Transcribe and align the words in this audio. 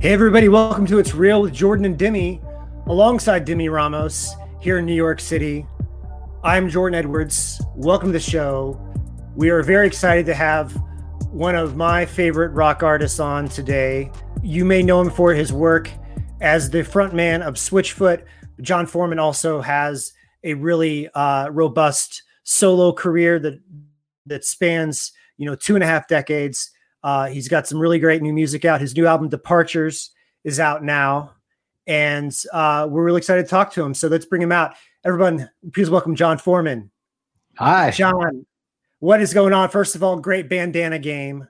Hey, 0.00 0.14
everybody, 0.14 0.48
welcome 0.48 0.86
to 0.86 0.98
It's 0.98 1.14
Real 1.14 1.42
with 1.42 1.52
Jordan 1.52 1.84
and 1.84 1.98
Demi, 1.98 2.40
alongside 2.86 3.44
Demi 3.44 3.68
Ramos 3.68 4.34
here 4.58 4.78
in 4.78 4.86
New 4.86 4.94
York 4.94 5.20
City. 5.20 5.66
I'm 6.42 6.70
Jordan 6.70 6.98
Edwards. 6.98 7.60
Welcome 7.76 8.08
to 8.08 8.12
the 8.14 8.18
show. 8.18 8.80
We 9.36 9.50
are 9.50 9.62
very 9.62 9.86
excited 9.86 10.24
to 10.24 10.34
have 10.34 10.72
one 11.30 11.54
of 11.54 11.76
my 11.76 12.06
favorite 12.06 12.52
rock 12.52 12.82
artists 12.82 13.20
on 13.20 13.50
today. 13.50 14.10
You 14.42 14.64
may 14.64 14.82
know 14.82 15.02
him 15.02 15.10
for 15.10 15.34
his 15.34 15.52
work 15.52 15.90
as 16.40 16.70
the 16.70 16.78
frontman 16.78 17.42
of 17.42 17.56
Switchfoot. 17.56 18.24
Jon 18.62 18.86
Foreman 18.86 19.18
also 19.18 19.60
has 19.60 20.14
a 20.44 20.54
really 20.54 21.10
uh, 21.10 21.50
robust 21.50 22.22
solo 22.44 22.94
career 22.94 23.38
that 23.38 23.60
that 24.24 24.46
spans 24.46 25.12
you 25.36 25.44
know 25.44 25.54
two 25.54 25.74
and 25.74 25.84
a 25.84 25.86
half 25.86 26.08
decades. 26.08 26.70
Uh, 27.02 27.28
he's 27.28 27.48
got 27.48 27.66
some 27.66 27.78
really 27.78 27.98
great 27.98 28.22
new 28.22 28.32
music 28.32 28.64
out. 28.64 28.80
His 28.80 28.94
new 28.94 29.06
album 29.06 29.28
Departures 29.28 30.10
is 30.44 30.60
out 30.60 30.84
now, 30.84 31.32
and 31.86 32.34
uh, 32.52 32.86
we're 32.90 33.04
really 33.04 33.18
excited 33.18 33.44
to 33.44 33.48
talk 33.48 33.72
to 33.72 33.82
him. 33.84 33.94
So 33.94 34.08
let's 34.08 34.26
bring 34.26 34.42
him 34.42 34.52
out. 34.52 34.74
Everyone, 35.04 35.48
please 35.72 35.88
welcome 35.90 36.14
Jon 36.14 36.36
Foreman. 36.38 36.90
Hi, 37.56 37.90
Jon. 37.90 38.44
What 38.98 39.20
is 39.22 39.32
going 39.32 39.52
on? 39.54 39.70
First 39.70 39.94
of 39.94 40.02
all, 40.02 40.18
great 40.18 40.48
bandana 40.48 40.98
game. 40.98 41.48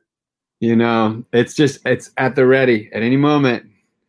You 0.61 0.77
know, 0.77 1.25
it's 1.33 1.55
just 1.55 1.85
it's 1.87 2.11
at 2.17 2.37
the 2.37 2.47
ready 2.47 2.89
at 2.93 3.03
any 3.03 3.17
moment. 3.17 3.67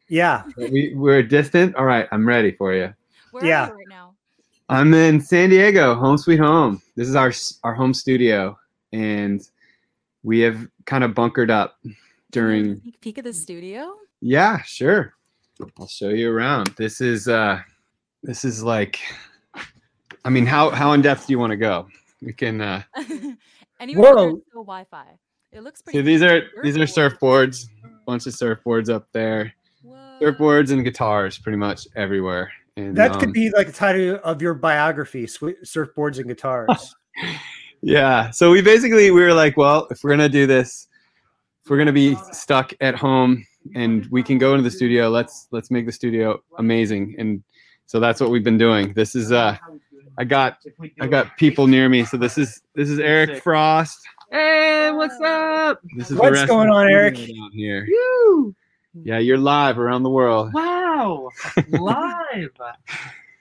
Yeah, 0.09 0.43
we 0.57 0.93
we're 0.95 1.23
distant. 1.23 1.75
All 1.75 1.85
right, 1.85 2.07
I'm 2.11 2.27
ready 2.27 2.51
for 2.51 2.73
you. 2.73 2.93
Where 3.31 3.45
Yeah. 3.45 3.63
are 3.63 3.67
you 3.69 3.73
right 3.75 3.87
now? 3.89 4.13
I'm 4.69 4.93
in 4.93 5.21
San 5.21 5.49
Diego, 5.49 5.95
home 5.95 6.17
sweet 6.17 6.39
home. 6.39 6.81
This 6.95 7.07
is 7.07 7.15
our 7.15 7.31
our 7.63 7.73
home 7.73 7.93
studio, 7.93 8.57
and 8.91 9.41
we 10.23 10.39
have 10.39 10.67
kind 10.85 11.03
of 11.03 11.13
bunkered 11.13 11.51
up 11.51 11.77
during. 12.31 12.79
Sneak 12.81 13.01
peek 13.01 13.17
of 13.17 13.23
the 13.23 13.33
studio. 13.33 13.95
Yeah, 14.21 14.61
sure. 14.63 15.13
I'll 15.79 15.87
show 15.87 16.09
you 16.09 16.31
around. 16.31 16.67
This 16.77 17.01
is 17.01 17.27
uh, 17.27 17.61
this 18.23 18.45
is 18.45 18.63
like, 18.63 18.99
I 20.25 20.29
mean, 20.29 20.45
how 20.45 20.69
how 20.69 20.93
in 20.93 21.01
depth 21.01 21.27
do 21.27 21.33
you 21.33 21.39
want 21.39 21.51
to 21.51 21.57
go? 21.57 21.87
We 22.21 22.33
can. 22.33 22.61
uh 22.61 22.83
Anywhere 23.79 24.15
Whoa. 24.15 24.25
no 24.53 24.63
Wi-Fi. 24.63 25.05
It 25.51 25.63
looks 25.63 25.81
pretty. 25.81 25.99
So 25.99 26.03
these 26.03 26.21
are 26.21 26.43
these 26.63 26.77
are 26.77 26.81
surfboards. 26.81 27.65
Bunch 28.05 28.27
of 28.27 28.33
surfboards 28.33 28.89
up 28.89 29.07
there. 29.11 29.53
Whoa. 29.83 30.17
Surfboards 30.21 30.71
and 30.71 30.83
guitars, 30.83 31.39
pretty 31.39 31.57
much 31.57 31.87
everywhere. 31.95 32.51
And 32.77 32.95
that 32.95 33.13
um, 33.13 33.19
could 33.19 33.33
be 33.33 33.49
like 33.49 33.67
the 33.67 33.73
title 33.73 34.19
of 34.23 34.41
your 34.41 34.53
biography: 34.53 35.25
"Surfboards 35.25 36.19
and 36.19 36.27
Guitars." 36.27 36.95
yeah 37.81 38.29
so 38.31 38.51
we 38.51 38.61
basically 38.61 39.09
we 39.11 39.21
were 39.21 39.33
like 39.33 39.57
well 39.57 39.87
if 39.91 40.03
we're 40.03 40.09
gonna 40.11 40.29
do 40.29 40.45
this 40.45 40.87
if 41.63 41.69
we're 41.69 41.77
gonna 41.77 41.91
be 41.91 42.15
stuck 42.31 42.73
at 42.81 42.95
home 42.95 43.45
and 43.75 44.07
we 44.11 44.21
can 44.23 44.37
go 44.37 44.51
into 44.53 44.63
the 44.63 44.71
studio 44.71 45.09
let's 45.09 45.47
let's 45.51 45.71
make 45.71 45.85
the 45.85 45.91
studio 45.91 46.39
amazing 46.57 47.15
and 47.17 47.43
so 47.85 47.99
that's 47.99 48.21
what 48.21 48.29
we've 48.29 48.43
been 48.43 48.57
doing 48.57 48.93
this 48.93 49.15
is 49.15 49.31
uh 49.31 49.57
i 50.17 50.23
got 50.23 50.57
i 51.01 51.07
got 51.07 51.35
people 51.37 51.65
near 51.67 51.89
me 51.89 52.03
so 52.05 52.17
this 52.17 52.37
is 52.37 52.61
this 52.75 52.89
is 52.89 52.99
eric 52.99 53.41
frost 53.41 53.99
hey 54.31 54.91
what's 54.91 55.19
up 55.21 55.79
this 55.97 56.11
is 56.11 56.17
What's 56.17 56.33
rest 56.37 56.47
going 56.49 56.69
on, 56.69 56.87
Eric? 56.89 57.15
down 57.15 57.51
here 57.53 57.87
Woo! 57.89 58.55
yeah 59.03 59.17
you're 59.19 59.37
live 59.37 59.79
around 59.79 60.03
the 60.03 60.09
world 60.09 60.53
Wow! 60.53 61.29
Live! 61.69 62.49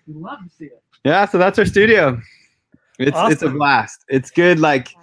We 0.06 0.14
love 0.14 0.38
to 0.44 0.50
see 0.56 0.64
it. 0.66 0.82
yeah 1.04 1.26
so 1.26 1.36
that's 1.38 1.58
our 1.58 1.66
studio 1.66 2.20
it's 3.00 3.18
it's 3.32 3.42
a 3.42 3.48
blast 3.48 4.04
it's 4.08 4.30
good 4.30 4.60
like 4.60 4.94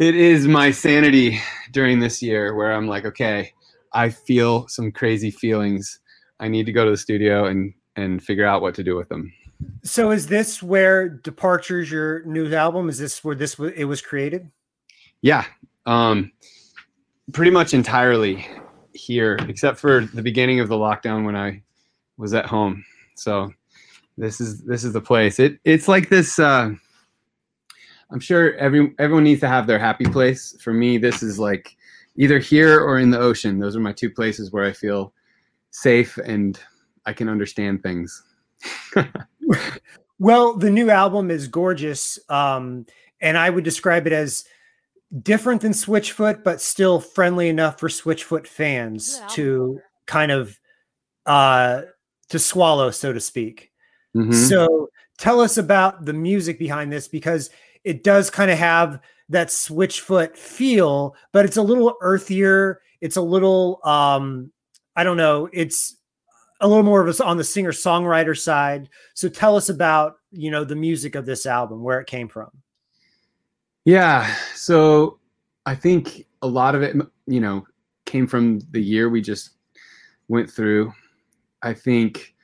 it 0.00 0.14
is 0.14 0.48
my 0.48 0.70
sanity 0.70 1.38
during 1.72 2.00
this 2.00 2.22
year 2.22 2.54
where 2.54 2.72
I'm 2.72 2.88
like, 2.88 3.04
okay, 3.04 3.52
I 3.92 4.08
feel 4.08 4.66
some 4.66 4.90
crazy 4.90 5.30
feelings. 5.30 6.00
I 6.40 6.48
need 6.48 6.64
to 6.66 6.72
go 6.72 6.86
to 6.86 6.90
the 6.90 6.96
studio 6.96 7.44
and 7.44 7.74
and 7.96 8.22
figure 8.22 8.46
out 8.46 8.62
what 8.62 8.74
to 8.76 8.82
do 8.82 8.96
with 8.96 9.10
them. 9.10 9.30
so, 9.84 10.10
is 10.10 10.26
this 10.26 10.62
where 10.62 11.08
"Departures" 11.08 11.90
your 11.90 12.24
new 12.24 12.52
album? 12.54 12.88
Is 12.88 12.98
this 12.98 13.22
where 13.22 13.34
this 13.34 13.58
it 13.58 13.84
was 13.84 14.00
created? 14.00 14.50
Yeah, 15.20 15.44
um, 15.84 16.32
pretty 17.34 17.50
much 17.50 17.74
entirely 17.74 18.46
here, 18.94 19.38
except 19.48 19.78
for 19.78 20.06
the 20.06 20.22
beginning 20.22 20.60
of 20.60 20.68
the 20.68 20.76
lockdown 20.76 21.26
when 21.26 21.36
I 21.36 21.62
was 22.16 22.32
at 22.32 22.46
home. 22.46 22.82
So 23.16 23.52
this 24.20 24.40
is 24.40 24.62
this 24.62 24.84
is 24.84 24.92
the 24.92 25.00
place. 25.00 25.38
It 25.38 25.58
it's 25.64 25.88
like 25.88 26.08
this. 26.08 26.38
Uh, 26.38 26.72
I'm 28.10 28.20
sure 28.20 28.54
every 28.56 28.94
everyone 28.98 29.24
needs 29.24 29.40
to 29.40 29.48
have 29.48 29.66
their 29.66 29.78
happy 29.78 30.04
place. 30.04 30.56
For 30.60 30.72
me, 30.72 30.98
this 30.98 31.22
is 31.22 31.38
like 31.38 31.76
either 32.16 32.38
here 32.38 32.80
or 32.80 32.98
in 32.98 33.10
the 33.10 33.18
ocean. 33.18 33.58
Those 33.58 33.76
are 33.76 33.80
my 33.80 33.92
two 33.92 34.10
places 34.10 34.52
where 34.52 34.64
I 34.64 34.72
feel 34.72 35.12
safe 35.70 36.16
and 36.18 36.58
I 37.06 37.12
can 37.12 37.28
understand 37.28 37.82
things. 37.82 38.22
Well, 40.20 40.52
the 40.52 40.70
new 40.70 40.90
album 40.90 41.30
is 41.30 41.48
gorgeous, 41.48 42.18
um, 42.28 42.84
and 43.22 43.38
I 43.38 43.48
would 43.48 43.64
describe 43.64 44.06
it 44.06 44.12
as 44.12 44.44
different 45.22 45.62
than 45.62 45.72
Switchfoot, 45.72 46.44
but 46.44 46.60
still 46.60 47.00
friendly 47.00 47.48
enough 47.48 47.80
for 47.80 47.88
Switchfoot 47.88 48.46
fans 48.46 49.14
Good 49.14 49.22
album 49.22 49.34
to 49.34 49.80
kind 50.06 50.30
of 50.30 50.60
uh, 51.24 51.82
to 52.28 52.38
swallow, 52.38 52.90
so 52.90 53.14
to 53.14 53.20
speak. 53.20 53.69
Mhm. 54.16 54.34
So, 54.34 54.88
tell 55.18 55.40
us 55.40 55.56
about 55.56 56.04
the 56.04 56.12
music 56.12 56.58
behind 56.58 56.92
this 56.92 57.08
because 57.08 57.50
it 57.84 58.02
does 58.02 58.30
kind 58.30 58.50
of 58.50 58.58
have 58.58 59.00
that 59.28 59.48
Switchfoot 59.48 60.36
feel, 60.36 61.14
but 61.32 61.44
it's 61.44 61.56
a 61.56 61.62
little 61.62 61.94
earthier. 62.00 62.80
It's 63.00 63.16
a 63.16 63.22
little, 63.22 63.80
um, 63.84 64.50
I 64.96 65.04
don't 65.04 65.16
know, 65.16 65.48
it's 65.52 65.96
a 66.60 66.68
little 66.68 66.82
more 66.82 67.00
of 67.00 67.08
us 67.08 67.20
on 67.20 67.36
the 67.36 67.44
singer 67.44 67.72
songwriter 67.72 68.38
side. 68.38 68.88
So 69.14 69.28
tell 69.28 69.56
us 69.56 69.68
about, 69.68 70.16
you 70.30 70.50
know, 70.50 70.64
the 70.64 70.76
music 70.76 71.14
of 71.14 71.24
this 71.26 71.46
album, 71.46 71.82
where 71.82 72.00
it 72.00 72.06
came 72.06 72.28
from. 72.28 72.50
Yeah. 73.84 74.34
So 74.54 75.18
I 75.64 75.74
think 75.74 76.26
a 76.42 76.46
lot 76.46 76.74
of 76.74 76.82
it, 76.82 76.96
you 77.26 77.40
know, 77.40 77.66
came 78.04 78.26
from 78.26 78.60
the 78.72 78.82
year 78.82 79.08
we 79.08 79.22
just 79.22 79.50
went 80.28 80.50
through. 80.50 80.92
I 81.62 81.72
think 81.72 82.34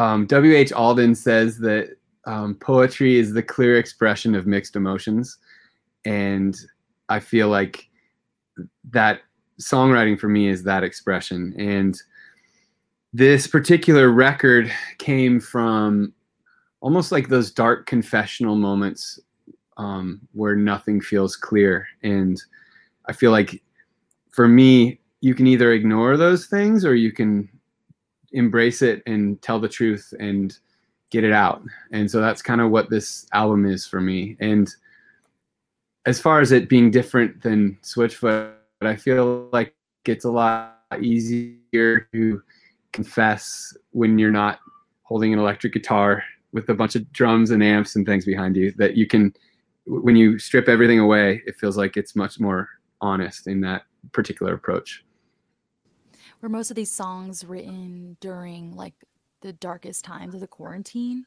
um, 0.00 0.24
W.H. 0.24 0.70
Auden 0.70 1.14
says 1.14 1.58
that 1.58 1.94
um, 2.24 2.54
poetry 2.54 3.18
is 3.18 3.34
the 3.34 3.42
clear 3.42 3.78
expression 3.78 4.34
of 4.34 4.46
mixed 4.46 4.74
emotions. 4.74 5.36
And 6.06 6.56
I 7.10 7.20
feel 7.20 7.48
like 7.48 7.86
that 8.92 9.20
songwriting 9.60 10.18
for 10.18 10.28
me 10.28 10.48
is 10.48 10.62
that 10.62 10.82
expression. 10.84 11.54
And 11.58 12.00
this 13.12 13.46
particular 13.46 14.08
record 14.08 14.72
came 14.96 15.38
from 15.38 16.14
almost 16.80 17.12
like 17.12 17.28
those 17.28 17.50
dark 17.50 17.84
confessional 17.84 18.56
moments 18.56 19.20
um, 19.76 20.22
where 20.32 20.56
nothing 20.56 21.02
feels 21.02 21.36
clear. 21.36 21.86
And 22.02 22.42
I 23.06 23.12
feel 23.12 23.32
like 23.32 23.62
for 24.30 24.48
me, 24.48 24.98
you 25.20 25.34
can 25.34 25.46
either 25.46 25.74
ignore 25.74 26.16
those 26.16 26.46
things 26.46 26.86
or 26.86 26.94
you 26.94 27.12
can 27.12 27.50
embrace 28.32 28.82
it 28.82 29.02
and 29.06 29.40
tell 29.42 29.58
the 29.58 29.68
truth 29.68 30.12
and 30.18 30.56
get 31.10 31.24
it 31.24 31.32
out. 31.32 31.62
And 31.92 32.10
so 32.10 32.20
that's 32.20 32.42
kind 32.42 32.60
of 32.60 32.70
what 32.70 32.90
this 32.90 33.26
album 33.32 33.66
is 33.66 33.86
for 33.86 34.00
me. 34.00 34.36
And 34.40 34.72
as 36.06 36.20
far 36.20 36.40
as 36.40 36.52
it 36.52 36.68
being 36.68 36.90
different 36.90 37.42
than 37.42 37.78
Switchfoot, 37.82 38.52
I 38.80 38.96
feel 38.96 39.48
like 39.52 39.74
it's 40.06 40.24
a 40.24 40.30
lot 40.30 40.78
easier 41.00 42.08
to 42.12 42.42
confess 42.92 43.76
when 43.90 44.18
you're 44.18 44.30
not 44.30 44.60
holding 45.02 45.32
an 45.32 45.38
electric 45.38 45.72
guitar 45.72 46.22
with 46.52 46.68
a 46.68 46.74
bunch 46.74 46.96
of 46.96 47.12
drums 47.12 47.50
and 47.50 47.62
amps 47.62 47.96
and 47.96 48.06
things 48.06 48.24
behind 48.24 48.56
you 48.56 48.72
that 48.76 48.96
you 48.96 49.06
can 49.06 49.32
when 49.86 50.16
you 50.16 50.38
strip 50.38 50.68
everything 50.68 50.98
away 50.98 51.42
it 51.46 51.56
feels 51.56 51.76
like 51.76 51.96
it's 51.96 52.16
much 52.16 52.40
more 52.40 52.68
honest 53.00 53.46
in 53.46 53.60
that 53.60 53.82
particular 54.12 54.54
approach 54.54 55.04
Were 56.40 56.48
most 56.48 56.70
of 56.70 56.76
these 56.76 56.92
songs 56.92 57.44
written 57.44 58.16
during 58.20 58.74
like 58.74 58.94
the 59.42 59.52
darkest 59.52 60.04
times 60.04 60.34
of 60.34 60.40
the 60.40 60.46
quarantine? 60.46 61.26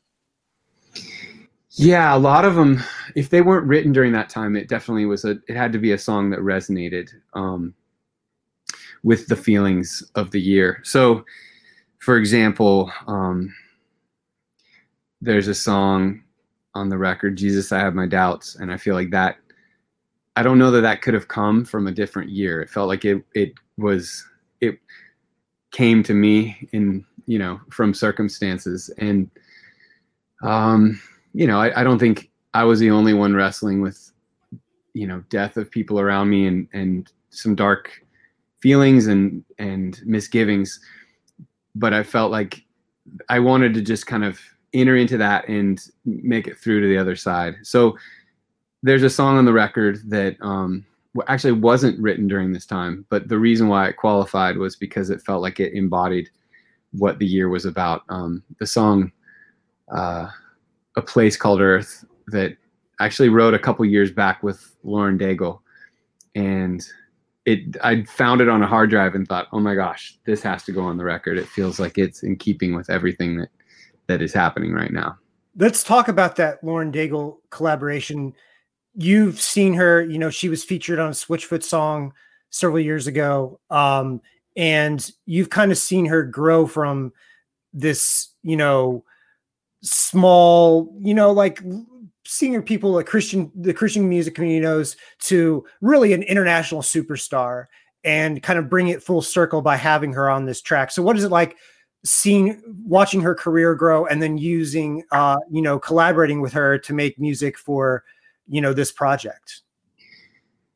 yeah 1.75 2.15
a 2.15 2.17
lot 2.17 2.45
of 2.45 2.55
them 2.55 2.81
if 3.15 3.29
they 3.29 3.41
weren't 3.41 3.67
written 3.67 3.91
during 3.91 4.11
that 4.11 4.29
time 4.29 4.55
it 4.55 4.69
definitely 4.69 5.05
was 5.05 5.25
a 5.25 5.37
it 5.47 5.55
had 5.55 5.71
to 5.71 5.79
be 5.79 5.93
a 5.93 5.97
song 5.97 6.29
that 6.29 6.39
resonated 6.39 7.09
um, 7.33 7.73
with 9.03 9.27
the 9.27 9.35
feelings 9.35 10.03
of 10.15 10.29
the 10.31 10.39
year 10.39 10.79
so 10.83 11.25
for 11.99 12.17
example 12.17 12.91
um, 13.07 13.53
there's 15.21 15.47
a 15.47 15.55
song 15.55 16.21
on 16.75 16.89
the 16.89 16.97
record 16.97 17.35
jesus 17.35 17.71
i 17.71 17.79
have 17.79 17.95
my 17.95 18.07
doubts 18.07 18.55
and 18.55 18.71
i 18.71 18.77
feel 18.77 18.93
like 18.93 19.09
that 19.09 19.37
i 20.35 20.43
don't 20.43 20.59
know 20.59 20.69
that 20.71 20.81
that 20.81 21.01
could 21.01 21.13
have 21.13 21.27
come 21.27 21.65
from 21.65 21.87
a 21.87 21.91
different 21.91 22.29
year 22.29 22.61
it 22.61 22.69
felt 22.69 22.87
like 22.87 23.03
it 23.03 23.23
it 23.33 23.53
was 23.77 24.23
it 24.61 24.77
came 25.73 26.01
to 26.03 26.13
me 26.13 26.69
in 26.71 27.03
you 27.27 27.37
know 27.37 27.59
from 27.69 27.93
circumstances 27.93 28.89
and 28.99 29.29
um 30.43 30.99
you 31.33 31.45
know 31.45 31.59
I, 31.59 31.81
I 31.81 31.83
don't 31.83 31.99
think 31.99 32.31
i 32.53 32.63
was 32.63 32.79
the 32.79 32.91
only 32.91 33.13
one 33.13 33.35
wrestling 33.35 33.81
with 33.81 34.11
you 34.93 35.07
know 35.07 35.23
death 35.29 35.57
of 35.57 35.69
people 35.69 35.99
around 35.99 36.29
me 36.29 36.47
and 36.47 36.67
and 36.73 37.11
some 37.29 37.55
dark 37.55 38.03
feelings 38.63 39.07
and 39.07 39.43
and 39.59 40.01
misgivings, 40.05 40.79
but 41.75 41.93
I 41.93 42.01
felt 42.01 42.31
like 42.31 42.63
I 43.27 43.39
wanted 43.39 43.73
to 43.73 43.81
just 43.81 44.07
kind 44.07 44.23
of 44.23 44.39
enter 44.73 44.95
into 44.95 45.17
that 45.17 45.49
and 45.49 45.79
make 46.05 46.47
it 46.47 46.57
through 46.57 46.79
to 46.79 46.87
the 46.87 46.97
other 46.97 47.17
side. 47.17 47.55
So 47.63 47.97
there's 48.81 49.03
a 49.03 49.09
song 49.09 49.37
on 49.37 49.43
the 49.43 49.51
record 49.51 49.99
that 50.09 50.37
um, 50.41 50.85
actually 51.27 51.53
wasn't 51.53 51.99
written 51.99 52.27
during 52.27 52.51
this 52.51 52.65
time, 52.65 53.05
but 53.09 53.27
the 53.27 53.37
reason 53.37 53.67
why 53.67 53.87
it 53.87 53.97
qualified 53.97 54.57
was 54.57 54.75
because 54.75 55.09
it 55.09 55.21
felt 55.21 55.41
like 55.41 55.59
it 55.59 55.73
embodied 55.73 56.29
what 56.91 57.19
the 57.19 57.25
year 57.25 57.49
was 57.49 57.65
about. 57.65 58.03
Um, 58.09 58.43
the 58.59 58.65
song 58.65 59.11
uh, 59.95 60.29
"A 60.95 61.01
Place 61.01 61.37
Called 61.37 61.61
Earth" 61.61 62.03
that 62.27 62.57
I 62.99 63.05
actually 63.05 63.29
wrote 63.29 63.53
a 63.53 63.59
couple 63.59 63.85
years 63.85 64.11
back 64.11 64.41
with 64.41 64.75
Lauren 64.83 65.17
Daigle, 65.17 65.59
and 66.35 66.83
it 67.45 67.77
I 67.83 68.03
found 68.03 68.41
it 68.41 68.49
on 68.49 68.63
a 68.63 68.67
hard 68.67 68.89
drive 68.89 69.15
and 69.15 69.27
thought, 69.27 69.47
oh 69.51 69.59
my 69.59 69.75
gosh, 69.75 70.17
this 70.25 70.41
has 70.43 70.63
to 70.63 70.71
go 70.71 70.81
on 70.81 70.97
the 70.97 71.03
record. 71.03 71.37
It 71.37 71.47
feels 71.47 71.79
like 71.79 71.97
it's 71.97 72.23
in 72.23 72.37
keeping 72.37 72.75
with 72.75 72.89
everything 72.89 73.37
that 73.37 73.49
that 74.07 74.21
is 74.21 74.33
happening 74.33 74.73
right 74.73 74.91
now. 74.91 75.17
Let's 75.55 75.83
talk 75.83 76.07
about 76.07 76.35
that 76.37 76.63
Lauren 76.63 76.91
Daigle 76.91 77.37
collaboration. 77.49 78.33
You've 78.95 79.41
seen 79.41 79.73
her, 79.73 80.01
you 80.01 80.17
know, 80.17 80.29
she 80.29 80.49
was 80.49 80.63
featured 80.63 80.99
on 80.99 81.09
a 81.09 81.13
Switchfoot 81.13 81.63
song 81.63 82.13
several 82.49 82.79
years 82.79 83.07
ago. 83.07 83.59
Um, 83.69 84.21
and 84.55 85.09
you've 85.25 85.49
kind 85.49 85.71
of 85.71 85.77
seen 85.77 86.05
her 86.05 86.23
grow 86.23 86.67
from 86.67 87.11
this, 87.73 88.29
you 88.43 88.55
know, 88.55 89.03
small, 89.81 90.95
you 91.01 91.13
know, 91.13 91.31
like 91.31 91.61
senior 92.25 92.61
people 92.61 92.91
like 92.91 93.07
Christian, 93.07 93.51
the 93.55 93.73
Christian 93.73 94.07
music 94.07 94.35
community 94.35 94.61
knows 94.61 94.95
to 95.19 95.65
really 95.81 96.13
an 96.13 96.23
international 96.23 96.81
superstar 96.81 97.65
and 98.03 98.43
kind 98.43 98.59
of 98.59 98.69
bring 98.69 98.89
it 98.89 99.01
full 99.01 99.21
circle 99.21 99.61
by 99.61 99.75
having 99.75 100.13
her 100.13 100.29
on 100.29 100.45
this 100.45 100.61
track. 100.61 100.91
So 100.91 101.01
what 101.01 101.17
is 101.17 101.23
it 101.23 101.31
like 101.31 101.57
seeing 102.05 102.61
watching 102.85 103.21
her 103.21 103.33
career 103.33 103.75
grow 103.75 104.05
and 104.05 104.21
then 104.21 104.37
using 104.37 105.03
uh 105.11 105.37
you 105.49 105.61
know 105.61 105.79
collaborating 105.79 106.41
with 106.41 106.51
her 106.51 106.77
to 106.77 106.93
make 106.93 107.17
music 107.17 107.57
for 107.57 108.03
you 108.47 108.61
know 108.61 108.73
this 108.73 108.91
project? 108.91 109.61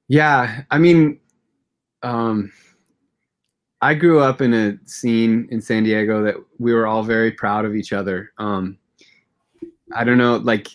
Yeah 0.08 0.64
i 0.72 0.78
mean 0.78 1.20
um 2.04 2.52
i 3.82 3.94
grew 3.94 4.20
up 4.20 4.42
in 4.42 4.54
a 4.54 4.78
scene 4.86 5.48
in 5.52 5.62
san 5.62 5.84
diego 5.84 6.24
that 6.24 6.36
we 6.60 6.74
were 6.74 6.88
all 6.88 7.04
very 7.04 7.32
proud 7.32 7.66
of 7.66 7.76
each 7.76 7.94
other. 7.94 8.32
Um 8.38 8.78
i 9.94 10.04
don't 10.04 10.18
know 10.18 10.38
like 10.38 10.68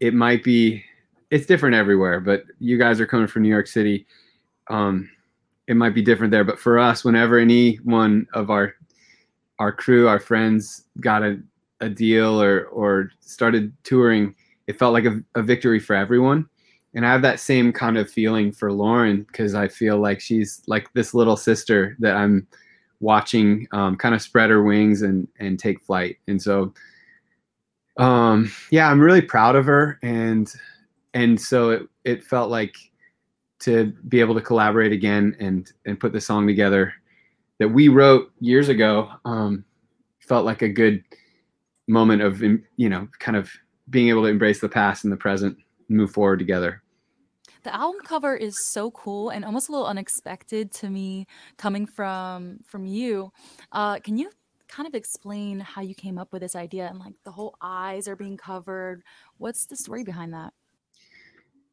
it 0.00 0.14
might 0.14 0.44
be 0.44 0.84
it's 1.30 1.46
different 1.46 1.74
everywhere 1.74 2.20
but 2.20 2.44
you 2.58 2.78
guys 2.78 3.00
are 3.00 3.06
coming 3.06 3.26
from 3.26 3.42
new 3.42 3.48
york 3.48 3.66
city. 3.66 4.06
Um 4.68 5.10
it 5.66 5.76
might 5.76 5.94
be 5.94 6.02
different 6.02 6.30
there 6.30 6.44
but 6.44 6.58
for 6.60 6.78
us 6.78 7.04
whenever 7.04 7.38
any 7.38 7.76
one 7.76 8.26
of 8.34 8.50
our 8.50 8.74
our 9.58 9.72
crew, 9.72 10.08
our 10.08 10.18
friends 10.18 10.84
got 11.00 11.22
a, 11.22 11.38
a 11.80 11.88
deal 11.88 12.40
or 12.40 12.66
or 12.66 13.10
started 13.20 13.72
touring, 13.84 14.34
it 14.66 14.78
felt 14.78 14.92
like 14.92 15.04
a, 15.04 15.20
a 15.34 15.42
victory 15.42 15.78
for 15.78 15.94
everyone. 15.94 16.48
And 16.94 17.04
I 17.04 17.10
have 17.10 17.22
that 17.22 17.40
same 17.40 17.72
kind 17.72 17.98
of 17.98 18.10
feeling 18.10 18.52
for 18.52 18.72
Lauren 18.72 19.22
because 19.24 19.54
I 19.54 19.68
feel 19.68 19.98
like 19.98 20.20
she's 20.20 20.62
like 20.66 20.92
this 20.92 21.12
little 21.12 21.36
sister 21.36 21.96
that 21.98 22.16
I'm 22.16 22.46
watching 23.00 23.66
um, 23.72 23.96
kind 23.96 24.14
of 24.14 24.22
spread 24.22 24.50
her 24.50 24.62
wings 24.62 25.02
and 25.02 25.26
and 25.38 25.58
take 25.58 25.82
flight. 25.82 26.18
And 26.28 26.40
so, 26.40 26.72
um, 27.98 28.50
yeah, 28.70 28.88
I'm 28.88 29.00
really 29.00 29.22
proud 29.22 29.56
of 29.56 29.66
her, 29.66 29.98
and 30.02 30.52
and 31.14 31.40
so 31.40 31.70
it 31.70 31.82
it 32.04 32.24
felt 32.24 32.50
like 32.50 32.76
to 33.60 33.92
be 34.08 34.20
able 34.20 34.34
to 34.34 34.40
collaborate 34.40 34.92
again 34.92 35.36
and 35.40 35.72
and 35.86 35.98
put 35.98 36.12
the 36.12 36.20
song 36.20 36.46
together 36.46 36.94
that 37.58 37.68
we 37.68 37.88
wrote 37.88 38.30
years 38.40 38.68
ago 38.68 39.10
um, 39.24 39.64
felt 40.20 40.44
like 40.44 40.62
a 40.62 40.68
good 40.68 41.02
moment 41.88 42.22
of 42.22 42.42
you 42.42 42.88
know 42.88 43.08
kind 43.18 43.36
of 43.36 43.50
being 43.90 44.08
able 44.08 44.22
to 44.22 44.28
embrace 44.28 44.60
the 44.60 44.68
past 44.68 45.04
and 45.04 45.12
the 45.12 45.16
present 45.16 45.56
and 45.88 45.96
move 45.96 46.10
forward 46.10 46.38
together 46.38 46.82
the 47.62 47.74
album 47.74 48.00
cover 48.04 48.36
is 48.36 48.66
so 48.66 48.90
cool 48.90 49.30
and 49.30 49.44
almost 49.44 49.68
a 49.68 49.72
little 49.72 49.86
unexpected 49.86 50.70
to 50.70 50.90
me 50.90 51.26
coming 51.56 51.86
from 51.86 52.58
from 52.64 52.86
you 52.86 53.30
uh, 53.72 53.98
can 54.00 54.16
you 54.16 54.30
kind 54.68 54.86
of 54.86 54.94
explain 54.94 55.60
how 55.60 55.82
you 55.82 55.94
came 55.94 56.18
up 56.18 56.32
with 56.32 56.42
this 56.42 56.56
idea 56.56 56.88
and 56.88 56.98
like 56.98 57.14
the 57.24 57.30
whole 57.30 57.54
eyes 57.60 58.08
are 58.08 58.16
being 58.16 58.36
covered 58.36 59.02
what's 59.38 59.66
the 59.66 59.76
story 59.76 60.02
behind 60.02 60.32
that 60.32 60.52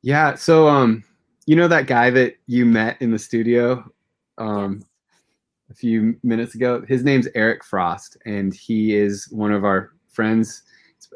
yeah 0.01 0.35
so 0.35 0.67
um 0.67 1.03
you 1.45 1.55
know 1.55 1.67
that 1.67 1.87
guy 1.87 2.09
that 2.09 2.35
you 2.47 2.65
met 2.65 3.01
in 3.01 3.11
the 3.11 3.19
studio 3.19 3.83
um 4.37 4.79
yes 4.79 4.87
a 5.71 5.73
few 5.73 6.15
minutes 6.21 6.53
ago. 6.53 6.83
His 6.87 7.03
name's 7.03 7.27
Eric 7.33 7.63
Frost, 7.63 8.17
and 8.25 8.53
he 8.53 8.95
is 8.95 9.27
one 9.31 9.51
of 9.51 9.63
our 9.63 9.91
friends. 10.09 10.63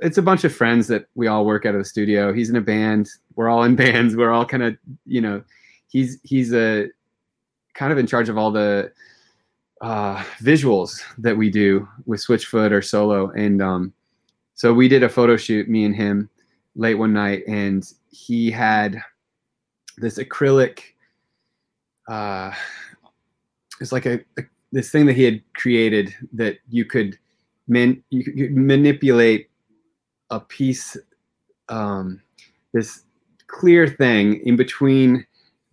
It's 0.02 0.18
a 0.18 0.22
bunch 0.22 0.44
of 0.44 0.54
friends 0.54 0.88
that 0.88 1.08
we 1.16 1.28
all 1.28 1.46
work 1.46 1.66
out 1.66 1.76
of 1.76 1.82
the 1.82 1.86
studio. 1.86 2.34
He's 2.34 2.50
in 2.50 2.56
a 2.56 2.62
band. 2.62 3.10
We're 3.36 3.50
all 3.50 3.64
in 3.64 3.76
bands. 3.86 4.16
We're 4.16 4.32
all 4.32 4.46
kind 4.46 4.64
of, 4.64 4.78
you 5.06 5.22
know, 5.22 5.44
he's 5.88 6.20
he's 6.24 6.54
a 6.54 6.88
kind 7.74 7.92
of 7.92 7.98
in 7.98 8.08
charge 8.08 8.30
of 8.30 8.38
all 8.38 8.52
the 8.52 8.92
uh, 9.82 10.24
visuals 10.42 11.02
that 11.18 11.36
we 11.36 11.50
do 11.50 11.88
with 12.06 12.26
Switchfoot 12.26 12.72
or 12.72 12.82
solo. 12.82 13.30
And 13.32 13.62
um, 13.62 13.94
so 14.56 14.74
we 14.74 14.88
did 14.88 15.04
a 15.04 15.10
photo 15.10 15.38
shoot, 15.38 15.70
me 15.70 15.86
and 15.86 15.96
him, 15.96 16.30
late 16.76 16.96
one 16.96 17.14
night, 17.14 17.44
and 17.48 17.86
he 18.10 18.50
had 18.50 19.02
this 19.98 20.18
acrylic. 20.18 20.80
Uh, 22.08 22.52
it's 23.82 23.92
like 23.92 24.06
a, 24.06 24.20
a, 24.38 24.44
this 24.72 24.92
thing 24.92 25.06
that 25.06 25.16
he 25.16 25.24
had 25.24 25.42
created 25.54 26.14
that 26.34 26.58
you 26.70 26.86
could 26.86 27.18
man 27.68 28.02
you 28.10 28.24
could 28.24 28.56
manipulate 28.56 29.50
a 30.30 30.40
piece 30.40 30.98
um, 31.70 32.22
this 32.74 33.04
clear 33.48 33.88
thing 33.88 34.42
in 34.46 34.56
between 34.56 35.26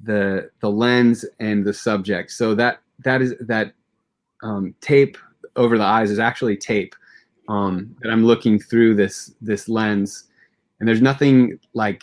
the 0.02 0.50
the 0.60 0.70
lens 0.70 1.24
and 1.40 1.64
the 1.64 1.72
subject. 1.72 2.30
So 2.30 2.54
that 2.54 2.80
that 3.04 3.22
is 3.22 3.34
that 3.40 3.72
um, 4.42 4.74
tape 4.80 5.16
over 5.56 5.78
the 5.78 5.84
eyes 5.84 6.10
is 6.10 6.18
actually 6.18 6.56
tape 6.56 6.94
um, 7.48 7.94
that 8.00 8.10
I'm 8.10 8.24
looking 8.24 8.58
through 8.58 8.94
this 8.94 9.32
this 9.40 9.68
lens. 9.68 10.24
And 10.80 10.88
there's 10.88 11.02
nothing 11.02 11.58
like 11.74 12.02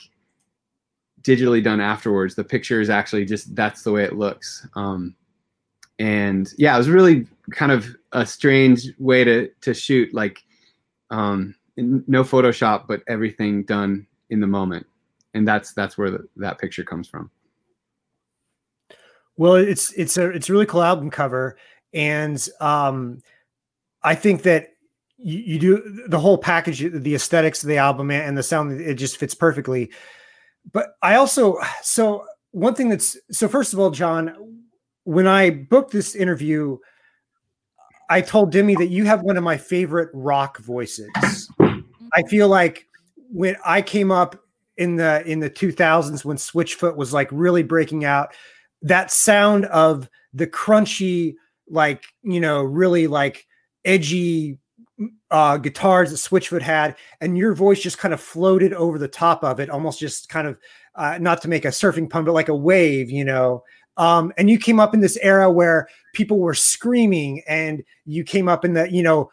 digitally 1.22 1.64
done 1.64 1.82
afterwards. 1.82 2.36
The 2.36 2.44
picture 2.44 2.80
is 2.80 2.90
actually 2.90 3.26
just 3.26 3.54
that's 3.56 3.84
the 3.84 3.92
way 3.92 4.04
it 4.04 4.18
looks. 4.18 4.66
Um, 4.76 5.16
and 5.98 6.54
yeah, 6.58 6.76
it 6.76 6.78
was 6.78 6.90
really 6.90 7.28
kind 7.52 7.72
of 7.72 7.88
a 8.14 8.26
strange 8.26 8.88
way 9.00 9.24
to 9.24 9.50
to 9.62 9.74
shoot, 9.74 10.14
like 10.14 10.44
um, 11.12 11.56
no 11.80 12.24
Photoshop, 12.24 12.86
but 12.88 13.02
everything 13.08 13.64
done 13.64 14.06
in 14.30 14.40
the 14.40 14.48
moment, 14.48 14.86
and 15.34 15.48
that's 15.48 15.74
that's 15.74 15.98
where 15.98 16.12
the, 16.12 16.28
that 16.38 16.60
picture 16.60 16.84
comes 16.84 17.08
from. 17.08 17.30
Well, 19.38 19.56
it's 19.56 19.92
it's 19.94 20.18
a 20.18 20.30
it's 20.30 20.50
a 20.50 20.52
really 20.52 20.66
cool 20.66 20.84
album 20.84 21.10
cover, 21.10 21.58
and 21.94 22.46
um, 22.60 23.22
I 24.04 24.16
think 24.16 24.44
that 24.44 24.70
you, 25.18 25.40
you 25.40 25.60
do 25.60 26.04
the 26.08 26.20
whole 26.20 26.38
package, 26.38 26.80
the 26.80 27.16
aesthetics 27.16 27.64
of 27.64 27.70
the 27.70 27.78
album 27.78 28.12
and 28.12 28.38
the 28.38 28.44
sound, 28.44 28.80
it 28.80 28.96
just 28.96 29.18
fits 29.18 29.36
perfectly. 29.36 29.92
But 30.72 30.90
I 31.02 31.16
also 31.16 31.58
so 31.82 32.26
one 32.52 32.76
thing 32.76 32.90
that's 32.90 33.18
so 33.32 33.48
first 33.48 33.74
of 33.74 33.80
all, 33.80 33.92
Jon, 33.92 34.64
when 35.04 35.28
I 35.28 35.50
booked 35.50 35.92
this 35.92 36.16
interview, 36.16 36.78
I 38.10 38.22
told 38.22 38.52
Demi 38.52 38.76
that 38.76 38.88
you 38.88 39.06
have 39.06 39.22
one 39.22 39.38
of 39.38 39.44
my 39.44 39.58
favorite 39.58 40.10
rock 40.14 40.58
voices. 40.60 41.10
I 42.14 42.24
feel 42.24 42.48
like 42.48 42.88
when 43.32 43.56
I 43.66 43.82
came 43.82 44.12
up 44.12 44.36
in 44.78 44.96
the 44.96 45.24
in 45.26 45.40
the 45.40 45.50
2000s 45.50 46.24
when 46.26 46.38
Switchfoot 46.38 46.96
was 46.96 47.14
like 47.14 47.28
really 47.32 47.64
breaking 47.64 48.06
out, 48.06 48.34
that 48.82 49.12
sound 49.12 49.66
of 49.66 50.10
the 50.34 50.48
crunchy, 50.48 51.36
like 51.70 52.04
you 52.24 52.40
know, 52.40 52.64
really 52.64 53.08
like 53.08 53.46
edgy 53.86 54.58
uh, 55.32 55.58
guitars 55.58 56.12
that 56.12 56.18
Switchfoot 56.18 56.62
had, 56.62 56.96
and 57.22 57.38
your 57.38 57.54
voice 57.54 57.80
just 57.80 57.98
kind 57.98 58.14
of 58.14 58.22
floated 58.22 58.74
over 58.74 58.98
the 58.98 59.08
top 59.08 59.44
of 59.44 59.60
it, 59.60 59.70
almost 59.70 60.00
just 60.00 60.30
kind 60.30 60.48
of 60.48 60.58
uh, 60.96 61.18
not 61.20 61.42
to 61.42 61.48
make 61.48 61.66
a 61.66 61.70
surfing 61.70 62.10
pun, 62.10 62.26
but 62.26 62.34
like 62.34 62.50
a 62.50 62.56
wave, 62.56 63.10
you 63.10 63.24
know. 63.24 63.64
Um, 63.98 64.32
and 64.38 64.50
you 64.50 64.58
came 64.58 64.80
up 64.80 64.94
in 64.94 65.02
this 65.02 65.18
era 65.22 65.52
where 65.52 65.88
people 66.14 66.40
were 66.40 66.54
screaming, 66.54 67.44
and 67.48 67.84
you 68.06 68.24
came 68.24 68.48
up 68.48 68.64
in 68.66 68.74
the, 68.74 68.92
you 68.92 69.04
know, 69.04 69.30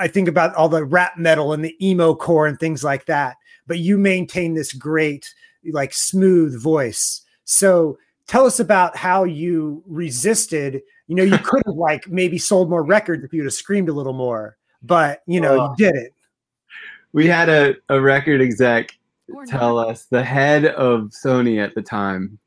I 0.00 0.08
think 0.08 0.28
about 0.28 0.54
all 0.54 0.68
the 0.68 0.84
rap 0.84 1.18
metal 1.18 1.52
and 1.52 1.64
the 1.64 1.76
emo 1.86 2.14
core 2.14 2.46
and 2.46 2.58
things 2.58 2.82
like 2.82 3.06
that. 3.06 3.36
But 3.66 3.78
you 3.78 3.98
maintain 3.98 4.54
this 4.54 4.72
great, 4.72 5.32
like, 5.70 5.92
smooth 5.92 6.60
voice. 6.60 7.22
So 7.44 7.98
tell 8.26 8.46
us 8.46 8.58
about 8.58 8.96
how 8.96 9.24
you 9.24 9.82
resisted. 9.86 10.82
You 11.06 11.16
know, 11.16 11.22
you 11.22 11.38
could 11.44 11.62
have 11.66 11.76
like 11.76 12.08
maybe 12.08 12.38
sold 12.38 12.70
more 12.70 12.82
records 12.82 13.24
if 13.24 13.32
you'd 13.32 13.44
have 13.44 13.52
screamed 13.52 13.88
a 13.88 13.92
little 13.92 14.12
more, 14.12 14.56
but 14.82 15.22
you 15.26 15.40
know, 15.40 15.54
you 15.66 15.74
did 15.76 15.94
it. 15.94 16.14
We 17.12 17.26
had 17.26 17.48
a, 17.48 17.74
a 17.88 18.00
record 18.00 18.40
exec 18.40 18.96
tell 19.46 19.78
us 19.78 20.06
the 20.06 20.24
head 20.24 20.66
of 20.66 21.10
Sony 21.10 21.62
at 21.62 21.74
the 21.74 21.82
time 21.82 22.38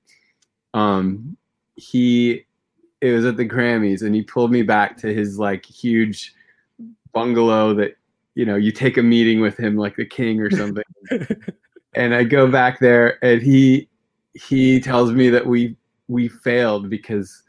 um, 0.74 1.38
he 1.76 2.46
it 3.02 3.12
was 3.12 3.26
at 3.26 3.38
the 3.38 3.48
Grammys, 3.48 4.02
and 4.02 4.16
he 4.16 4.22
pulled 4.22 4.52
me 4.52 4.62
back 4.62 4.98
to 4.98 5.14
his 5.14 5.38
like 5.38 5.66
huge 5.66 6.34
bungalow 7.14 7.74
that 7.76 7.96
you 8.36 8.46
know 8.46 8.56
you 8.56 8.72
take 8.72 8.98
a 8.98 9.04
meeting 9.04 9.42
with 9.42 9.58
him 9.58 9.76
like 9.76 9.96
the 9.96 10.06
king 10.06 10.40
or 10.42 10.50
something. 10.52 10.84
and 11.96 12.14
I 12.14 12.24
go 12.24 12.48
back 12.48 12.80
there, 12.80 13.24
and 13.24 13.42
he 13.42 13.88
he 14.34 14.80
tells 14.80 15.12
me 15.12 15.30
that 15.30 15.46
we 15.46 15.76
we 16.08 16.28
failed 16.28 16.90
because 16.90 17.44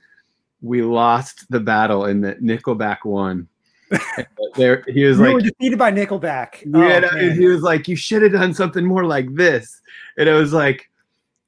we 0.63 0.83
lost 0.83 1.47
the 1.51 1.61
battle 1.61 2.07
and 2.07 2.25
that 2.25 2.41
Nickelback 2.41 3.05
won. 3.05 3.49
There 4.57 4.83
he 4.89 5.05
was 5.05 5.19
You 5.19 5.25
like 5.25 5.35
were 5.35 5.41
defeated 5.41 5.79
by 5.79 5.93
Nickelback. 5.93 6.65
yeah, 6.67 7.09
Oh, 7.13 7.31
he 7.31 7.47
was 7.47 7.63
like, 7.63 7.87
"You 7.87 7.97
should 7.97 8.23
have 8.23 8.33
done 8.33 8.55
something 8.55 8.85
more 8.85 9.05
like 9.05 9.33
this," 9.35 9.81
and 10.17 10.29
i 10.29 10.35
was 10.35 10.53
like, 10.53 10.91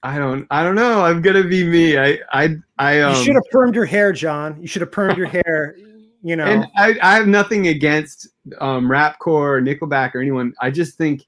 "I 0.03 0.19
don't, 0.19 0.47
I 0.51 0.63
don't 0.63 0.75
know. 0.75 1.05
I'm 1.05 1.23
gonna 1.23 1.45
be 1.45 1.65
me. 1.65 1.99
I, 1.99 2.19
I, 2.33 2.57
I 2.79 3.01
um." 3.01 3.17
you 3.17 3.25
should 3.25 3.35
have 3.35 3.49
permed 3.53 3.75
your 3.75 3.87
hair, 3.87 4.13
Jon. 4.13 4.61
You 4.61 4.69
should 4.69 4.83
have 4.83 4.91
permed 4.91 5.17
your 5.17 5.27
hair. 5.27 5.77
You 6.27 6.35
know, 6.35 6.45
and 6.45 6.67
I, 6.77 6.99
I 7.03 7.15
have 7.15 7.29
nothing 7.29 7.69
against 7.69 8.27
um, 8.59 8.89
rapcore 8.89 9.15
or 9.27 9.63
Nickelback 9.63 10.13
or 10.13 10.21
anyone. 10.21 10.55
I 10.61 10.73
just 10.73 10.99
think 10.99 11.25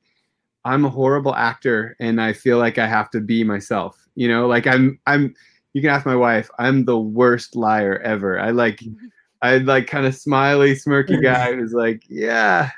I'm 0.65 0.85
a 0.85 0.91
horrible 0.91 1.37
actor, 1.37 1.95
and 2.01 2.21
I 2.21 2.33
feel 2.33 2.59
like 2.59 2.79
I 2.79 2.89
have 2.89 3.09
to 3.11 3.21
be 3.21 3.45
myself. 3.45 4.09
You 4.17 4.27
know, 4.27 4.49
like 4.49 4.67
I'm, 4.67 4.99
I'm. 5.07 5.37
You 5.73 5.83
can 5.83 5.91
ask 5.91 6.05
my 6.05 6.17
wife. 6.17 6.51
I'm 6.59 6.85
the 6.85 6.99
worst 6.99 7.55
liar 7.55 8.01
ever. 8.01 8.41
I 8.41 8.51
like, 8.51 8.83
I 9.41 9.59
like 9.59 9.87
kind 9.87 10.05
of 10.05 10.17
smiley, 10.17 10.73
smirky 10.73 11.23
guy 11.23 11.55
who's 11.55 11.75
like, 11.75 12.03
yeah, 12.09 12.69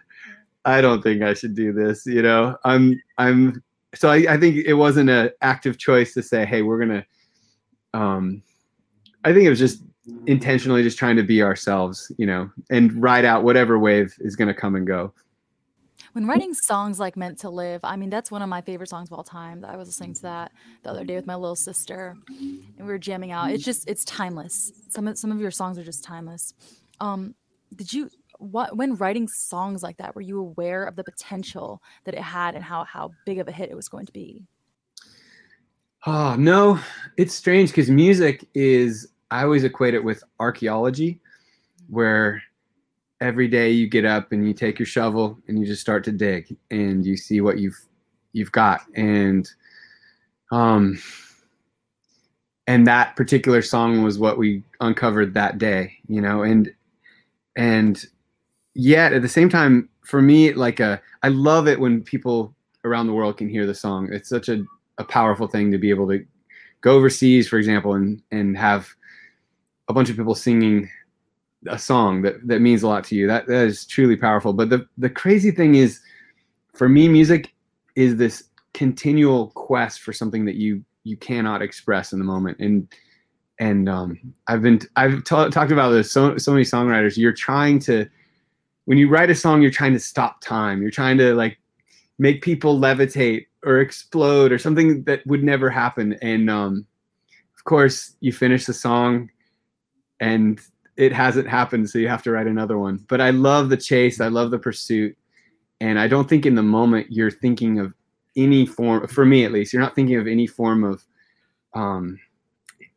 I 0.67 0.83
don't 0.83 1.01
think 1.01 1.23
I 1.23 1.33
should 1.33 1.55
do 1.55 1.73
this. 1.73 2.05
You 2.05 2.21
know, 2.21 2.55
I'm, 2.65 3.01
I'm. 3.17 3.63
So 3.95 4.11
I, 4.11 4.35
I 4.35 4.37
think 4.37 4.57
it 4.57 4.75
wasn't 4.75 5.09
an 5.09 5.31
active 5.41 5.79
choice 5.79 6.13
to 6.13 6.23
say, 6.23 6.45
hey, 6.45 6.61
we're 6.61 6.81
gonna. 6.81 7.07
Um, 7.95 8.43
I 9.25 9.33
think 9.33 9.47
it 9.47 9.51
was 9.51 9.59
just 9.59 9.85
intentionally 10.27 10.83
just 10.83 10.99
trying 10.99 11.17
to 11.17 11.23
be 11.23 11.43
ourselves, 11.43 12.11
you 12.19 12.27
know, 12.27 12.51
and 12.71 13.01
ride 13.01 13.25
out 13.25 13.45
whatever 13.45 13.79
wave 13.79 14.15
is 14.21 14.37
going 14.37 14.49
to 14.49 14.55
come 14.55 14.75
and 14.75 14.87
go. 14.87 15.13
When 16.13 16.27
writing 16.27 16.55
songs 16.55 16.99
like 16.99 17.17
Meant 17.17 17.39
to 17.41 17.51
Live, 17.51 17.81
I 17.85 17.97
mean, 17.97 18.11
that's 18.11 18.31
one 18.31 18.43
of 18.43 18.49
my 18.49 18.61
favorite 18.61 18.89
songs 18.89 19.09
of 19.11 19.17
all 19.17 19.23
time. 19.23 19.65
I 19.65 19.77
was 19.77 19.87
listening 19.87 20.15
to 20.15 20.23
that 20.23 20.53
the 20.83 20.91
other 20.91 21.05
day 21.05 21.15
with 21.15 21.27
my 21.27 21.37
little 21.37 21.55
sister 21.55 22.17
and 22.29 22.79
we 22.79 22.85
were 22.85 22.99
jamming 22.99 23.31
out. 23.31 23.53
It's 23.53 23.65
just, 23.65 23.89
it's 23.89 24.05
timeless. 24.05 24.73
Some 24.89 25.07
of, 25.07 25.17
some 25.19 25.31
of 25.31 25.41
your 25.41 25.53
songs 25.53 25.79
are 25.79 25.85
just 25.85 26.03
timeless. 26.03 26.55
Um, 26.99 27.35
did 27.77 27.93
you, 27.93 28.11
what, 28.39 28.77
when 28.77 28.97
writing 28.97 29.29
songs 29.29 29.83
like 29.83 29.99
that, 29.99 30.17
were 30.17 30.21
you 30.21 30.41
aware 30.41 30.85
of 30.85 30.97
the 30.97 31.05
potential 31.05 31.81
that 32.05 32.15
it 32.15 32.23
had 32.23 32.57
and 32.57 32.65
how, 32.65 32.85
how 32.85 33.13
big 33.25 33.39
of 33.39 33.47
a 33.47 33.53
hit 33.53 33.71
it 33.71 33.77
was 33.77 33.89
going 33.89 34.07
to 34.07 34.13
be? 34.13 34.43
Oh, 36.07 36.35
no, 36.37 36.81
it's 37.19 37.35
strange 37.35 37.71
because 37.71 37.91
music 37.91 38.49
is, 38.55 39.09
I 39.31 39.43
always 39.43 39.65
equate 39.65 39.95
it 39.95 40.05
with 40.05 40.25
archaeology, 40.39 41.21
where 41.89 42.43
every 43.21 43.49
day 43.49 43.71
you 43.71 43.89
get 43.89 44.05
up 44.05 44.33
and 44.33 44.47
you 44.47 44.55
take 44.55 44.79
your 44.79 44.87
shovel 44.87 45.39
and 45.47 45.59
you 45.59 45.67
just 45.67 45.81
start 45.81 46.05
to 46.05 46.13
dig 46.13 46.57
and 46.71 47.05
you 47.05 47.17
see 47.17 47.41
what 47.41 47.59
you've 47.59 47.79
you've 48.33 48.53
got. 48.53 48.83
And 48.95 49.49
um 50.53 50.99
and 52.67 52.87
that 52.87 53.17
particular 53.17 53.63
song 53.63 54.03
was 54.03 54.19
what 54.19 54.39
we 54.39 54.63
uncovered 54.81 55.35
that 55.35 55.59
day 55.59 55.93
you 56.09 56.21
know 56.21 56.43
and 56.43 56.73
and 57.57 58.07
yet 58.75 59.13
at 59.13 59.23
the 59.23 59.29
same 59.29 59.49
time 59.49 59.89
for 60.05 60.21
me 60.21 60.53
like 60.53 60.81
a 60.81 61.01
i 61.23 61.29
love 61.29 61.69
it 61.69 61.79
when 61.79 62.03
people 62.03 62.53
around 62.85 63.07
the 63.07 63.13
world 63.13 63.37
can 63.37 63.49
hear 63.49 63.67
the 63.67 63.75
song. 63.75 64.09
It's 64.13 64.29
such 64.29 64.49
a, 64.49 64.65
a 64.99 65.05
powerful 65.05 65.47
thing 65.47 65.71
to 65.73 65.79
be 65.79 65.91
able 65.91 66.09
to 66.09 66.25
go 66.81 66.97
overseas 66.97 67.47
for 67.47 67.59
example 67.59 67.95
and 67.95 68.23
and 68.31 68.57
have 68.57 68.89
a 69.91 69.93
bunch 69.93 70.09
of 70.09 70.17
people 70.17 70.35
singing 70.35 70.89
a 71.67 71.79
song 71.79 72.23
that 72.23 72.47
that 72.47 72.61
means 72.61 72.83
a 72.83 72.89
lot 72.89 73.05
to 73.05 73.15
you. 73.15 73.27
That 73.27 73.47
that 73.47 73.67
is 73.67 73.85
truly 73.85 74.17
powerful. 74.17 74.53
But 74.53 74.71
the 74.71 74.87
the 74.97 75.11
crazy 75.11 75.51
thing 75.51 75.75
is 75.75 76.01
for 76.73 76.89
me 76.89 77.09
music 77.09 77.53
is 77.97 78.17
this 78.17 78.45
continual 78.73 79.49
quest 79.49 80.01
for 80.01 80.13
something 80.13 80.45
that 80.47 80.55
you 80.55 80.83
you 81.05 81.17
cannot 81.17 81.61
express 81.61 82.13
in 82.13 82.19
the 82.19 82.25
moment. 82.25 82.59
And 82.61 82.89
and 83.59 83.89
um, 83.89 84.19
I've 84.47 84.63
been 84.63 84.81
I've 84.97 85.25
ta- 85.25 85.49
talked 85.49 85.73
about 85.73 85.91
this 85.91 86.11
so 86.11 86.39
so 86.39 86.53
many 86.53 86.65
songwriters. 86.65 87.17
You're 87.17 87.33
trying 87.33 87.79
to 87.81 88.07
when 88.87 88.97
you 88.97 89.09
write 89.09 89.31
a 89.31 89.35
song 89.35 89.61
you're 89.61 89.71
trying 89.71 89.93
to 89.93 90.01
stop 90.01 90.41
time. 90.41 90.81
You're 90.81 90.91
trying 90.91 91.19
to 91.19 91.35
like 91.35 91.59
make 92.19 92.43
people 92.43 92.79
levitate 92.79 93.47
or 93.65 93.81
explode 93.81 94.53
or 94.53 94.59
something 94.59 95.03
that 95.05 95.27
would 95.27 95.43
never 95.43 95.69
happen. 95.69 96.15
And 96.23 96.49
um, 96.49 96.87
of 97.57 97.65
course 97.65 98.17
you 98.21 98.33
finish 98.33 98.65
the 98.65 98.73
song 98.73 99.29
and 100.21 100.61
it 100.97 101.13
hasn't 101.13 101.49
happened 101.49 101.89
so 101.89 101.99
you 101.99 102.09
have 102.09 102.23
to 102.23 102.31
write 102.31 102.47
another 102.47 102.79
one. 102.79 103.05
But 103.09 103.21
i 103.21 103.31
love 103.31 103.69
the 103.69 103.77
chase 103.77 104.21
i 104.21 104.29
love 104.29 104.51
the 104.51 104.59
pursuit 104.59 105.17
and 105.81 105.99
i 105.99 106.07
don't 106.07 106.29
think 106.29 106.47
in 106.47 106.55
the 106.55 106.63
moment 106.63 107.07
you're 107.11 107.31
thinking 107.31 107.79
of 107.79 107.95
any 108.37 108.67
form 108.67 109.07
for 109.09 109.25
me 109.25 109.45
at 109.45 109.53
least 109.53 109.73
you're 109.73 109.83
not 109.83 109.95
thinking 109.95 110.17
of 110.17 110.27
any 110.27 110.47
form 110.47 110.85
of 110.85 111.05
um, 111.75 112.19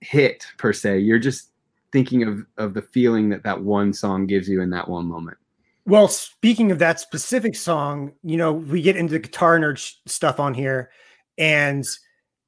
hit 0.04 0.46
per 0.58 0.74
se. 0.74 1.00
You're 1.00 1.20
just 1.20 1.50
thinking 1.92 2.24
of 2.24 2.46
of 2.58 2.74
the 2.74 2.82
feeling 2.82 3.30
that 3.30 3.44
that 3.44 3.62
one 3.62 3.94
song 3.94 4.26
gives 4.26 4.48
you 4.48 4.62
in 4.62 4.70
that 4.72 4.88
one 4.88 5.06
moment. 5.06 5.38
Well, 5.86 6.08
speaking 6.08 6.72
of 6.72 6.80
that 6.80 7.00
specific 7.00 7.56
song, 7.56 8.14
you 8.24 8.38
know, 8.38 8.54
we 8.54 8.82
get 8.82 8.96
into 8.96 9.14
the 9.14 9.20
guitar 9.20 9.60
nerd 9.60 9.78
sh- 9.78 9.96
stuff 10.06 10.40
on 10.40 10.54
here, 10.54 10.92
and 11.38 11.86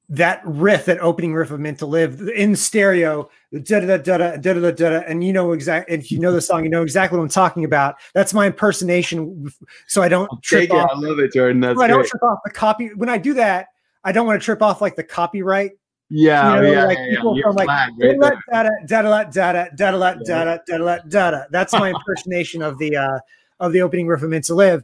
that 0.10 0.42
riff, 0.46 0.86
that 0.86 1.00
opening 1.00 1.34
riff 1.34 1.52
of 1.52 1.60
"Meant 1.60 1.80
to 1.80 1.86
Live" 1.86 2.22
in 2.22 2.56
stereo, 2.56 3.30
da 3.52 3.80
da 3.80 3.98
da 3.98 4.18
da 4.18 4.38
da 4.38 4.54
da 4.54 4.72
da, 4.72 5.04
and 5.08 5.24
you 5.24 5.34
know 5.34 5.52
exactly 5.52 5.96
if 5.96 6.12
you 6.12 6.20
know 6.20 6.32
the 6.32 6.42
song, 6.42 6.64
you 6.64 6.70
know 6.70 6.84
exactly 6.84 7.18
what 7.18 7.24
I'm 7.24 7.30
talking 7.30 7.64
about. 7.64 7.96
That's 8.14 8.34
my 8.34 8.48
impersonation, 8.48 9.52
so 9.88 10.02
I 10.02 10.10
don't 10.10 10.30
I'll 10.32 10.40
trip 10.42 10.72
off. 10.72 10.92
I 10.94 11.00
love 11.00 11.20
it, 11.20 11.34
Jordan. 11.34 11.60
That's 11.60 11.80
I 11.80 11.88
don't 11.88 12.06
trip 12.06 12.24
off 12.24 12.40
the 12.46 12.52
copy. 12.52 12.94
When 12.94 13.10
I 13.10 13.18
do 13.18 13.34
that, 13.36 13.68
I 14.04 14.12
don't 14.12 14.28
want 14.28 14.40
to 14.40 14.46
trip 14.46 14.62
off 14.62 14.82
like 14.82 14.96
the 14.96 15.04
copyright. 15.04 15.72
Yeah, 16.10 16.56
you 16.56 16.62
know, 16.62 16.72
yeah, 16.72 16.86
like 16.86 16.98
yeah, 17.00 17.16
people 17.16 17.38
yeah. 17.38 17.44
from 17.44 17.56
like 17.56 17.68
da 17.68 18.64
da 18.64 18.70
da 18.86 19.24
da 19.24 19.66
da 19.76 20.58
da 20.68 20.98
da 21.10 21.32
da. 21.32 21.44
That's 21.50 21.74
my 21.74 21.90
impersonation 21.90 22.62
of 22.62 22.78
the 22.78 22.96
uh, 22.96 23.20
of 23.60 23.74
the 23.74 23.82
opening 23.82 24.08
riff 24.08 24.22
of 24.22 24.30
"Meant 24.30 24.46
to 24.46 24.56
Live." 24.56 24.84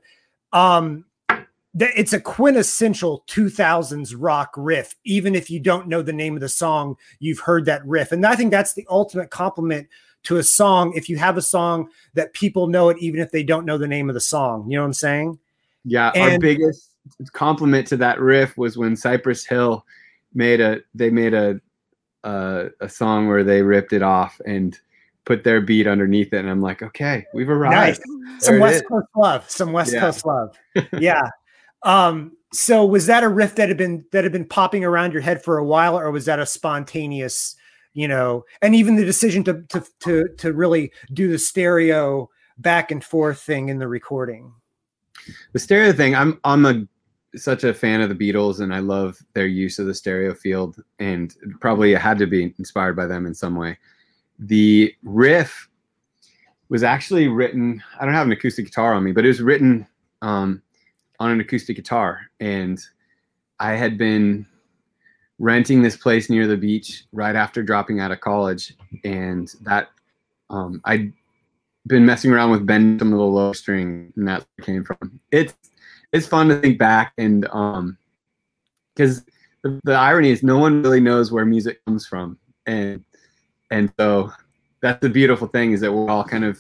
Um, 0.51 1.06
that 1.74 1.92
it's 1.96 2.13
a 2.13 2.20
quintessential 2.20 3.24
2000s 3.28 4.13
rock 4.18 4.54
riff. 4.58 4.96
Even 5.06 5.36
if 5.36 5.50
you 5.50 5.60
don't 5.60 5.88
know 5.88 6.01
the 6.01 6.13
name 6.13 6.36
of 6.36 6.42
the 6.42 6.50
song, 6.50 6.96
you've 7.20 7.40
heard 7.40 7.66
that 7.66 7.86
riff. 7.86 8.12
And 8.12 8.25
I 8.25 8.36
think 8.36 8.51
that's 8.51 8.74
the 8.74 8.86
ultimate 8.90 9.30
compliment 9.30 9.88
to 10.24 10.38
a 10.38 10.44
song. 10.44 10.94
If 10.96 11.10
you 11.10 11.18
have 11.18 11.38
a 11.38 11.42
song 11.42 11.90
that 12.13 12.34
people 12.34 12.68
know 12.68 12.90
it, 12.90 12.98
even 13.00 13.22
if 13.22 13.32
they 13.32 13.44
don't 13.44 13.66
know 13.66 13.78
the 13.78 13.88
name 13.88 14.10
of 14.10 14.13
the 14.13 14.22
song, 14.22 14.70
you 14.70 14.75
know 14.75 14.84
what 14.84 14.88
I'm 14.88 14.94
saying? 14.94 15.40
Yeah, 15.84 16.12
our 16.16 16.38
biggest 16.38 16.90
compliment 17.32 17.88
to 17.88 17.98
that 17.98 18.20
riff 18.20 18.58
was 18.58 18.78
when 18.78 18.96
Cypress 18.96 19.46
Hill 19.46 19.86
made 20.34 20.62
a 20.62 20.82
they 20.94 21.10
made 21.10 21.34
a 21.34 21.60
a, 22.24 22.68
a 22.82 22.90
song 22.90 23.28
where 23.28 23.44
they 23.44 23.63
ripped 23.63 23.94
it 23.94 24.04
off 24.04 24.40
and 24.46 24.78
put 25.25 25.44
their 25.44 25.62
beat 25.62 25.88
underneath 25.88 26.34
it, 26.34 26.40
and 26.40 26.50
I'm 26.50 26.62
like, 26.62 26.84
okay, 26.84 27.25
we've 27.34 27.50
arrived. 27.50 28.01
Nice. 28.06 28.46
Some 28.46 28.60
West 28.60 28.75
is. 28.75 28.82
Coast 28.84 29.08
love. 29.16 29.50
Some 29.50 29.72
West 29.72 29.94
Yeah. 29.94 30.00
Coast 30.01 30.25
love. 30.25 30.58
yeah. 31.00 31.30
Um, 31.84 32.34
so 32.54 32.86
was 32.86 33.06
that 33.08 33.24
a 33.24 33.30
riff 33.30 33.56
that 33.56 33.70
had 33.70 33.78
been 33.78 34.06
that 34.12 34.24
had 34.24 34.34
been 34.34 34.48
popping 34.48 34.84
around 34.84 35.14
your 35.14 35.22
head 35.22 35.44
for 35.44 35.58
a 35.58 35.66
while, 35.66 35.98
or 35.98 36.12
was 36.12 36.26
that 36.26 36.40
a 36.40 36.46
spontaneous, 36.46 37.56
you 37.94 38.08
know, 38.08 38.44
and 38.62 38.76
even 38.76 38.96
the 38.96 39.06
decision 39.06 39.44
to 39.46 39.62
to 39.70 39.84
to 40.02 40.28
to 40.38 40.54
really 40.54 40.92
do 41.14 41.30
the 41.30 41.40
stereo 41.40 42.30
back 42.58 42.92
and 42.92 43.04
forth 43.04 43.42
thing 43.42 43.70
in 43.70 43.80
the 43.80 43.88
recording? 43.88 44.54
The 45.54 45.60
stereo 45.60 45.94
thing, 45.94 46.16
I'm 46.16 46.40
I'm 46.44 46.66
a 46.66 46.86
such 47.38 47.64
a 47.64 47.74
fan 47.74 48.02
of 48.02 48.10
the 48.10 48.16
Beatles, 48.16 48.60
and 48.60 48.74
I 48.74 48.80
love 48.80 49.18
their 49.34 49.48
use 49.48 49.80
of 49.80 49.86
the 49.86 49.94
stereo 49.94 50.34
field, 50.34 50.84
and 51.00 51.34
probably 51.62 51.94
had 51.94 52.18
to 52.20 52.28
be 52.28 52.54
inspired 52.60 52.96
by 52.96 53.06
them 53.06 53.26
in 53.26 53.34
some 53.34 53.56
way. 53.56 53.78
The 54.40 54.94
riff 55.04 55.70
was 56.68 56.84
actually 56.84 57.28
written. 57.28 57.82
I 58.00 58.06
don't 58.06 58.14
have 58.14 58.26
an 58.26 58.34
acoustic 58.34 58.66
guitar 58.66 58.94
on 58.94 59.04
me, 59.04 59.14
but 59.14 59.24
it 59.24 59.30
was 59.30 59.42
written 59.42 59.88
um, 60.22 60.62
on 61.22 61.30
an 61.30 61.40
acoustic 61.40 61.75
guitar, 61.75 62.22
and 62.40 62.80
I 63.60 63.74
had 63.74 63.96
been 63.96 64.48
renting 65.38 65.84
this 65.84 65.96
place 65.96 66.30
near 66.32 66.48
the 66.48 66.58
beach 66.58 67.06
right 67.12 67.36
after 67.36 67.62
dropping 67.62 68.00
out 68.00 68.12
of 68.12 68.20
college, 68.22 68.74
and 69.04 69.54
that 69.62 69.90
um, 70.50 70.82
I'd 70.84 71.13
been 71.86 72.08
messing 72.08 72.32
around 72.32 72.50
with 72.50 72.66
bending 72.66 72.98
some 72.98 73.13
of 73.13 73.20
the 73.20 73.24
low 73.24 73.54
string, 73.54 74.12
and 74.16 74.28
it 74.30 74.46
came 74.63 74.84
from. 74.84 75.20
It's 75.32 75.54
it's 76.12 76.28
fun 76.28 76.50
to 76.50 76.60
think 76.60 76.78
back 76.78 77.13
and 77.18 77.48
um 77.51 77.98
because 78.94 79.24
the, 79.63 79.80
the 79.84 79.94
irony 79.94 80.32
is 80.32 80.44
no 80.44 80.58
one 80.58 80.82
really 80.82 81.00
knows 81.00 81.32
where 81.32 81.46
music 81.46 81.86
comes 81.86 82.06
from. 82.06 82.38
And 82.66 83.06
and 83.70 83.94
so 84.00 84.32
that's 84.82 85.00
the 85.01 85.10
beautiful 85.10 85.48
thing 85.48 85.72
is 85.72 85.82
that 85.82 85.94
we're 85.94 86.10
all 86.10 86.24
kind 86.24 86.46
of 86.46 86.60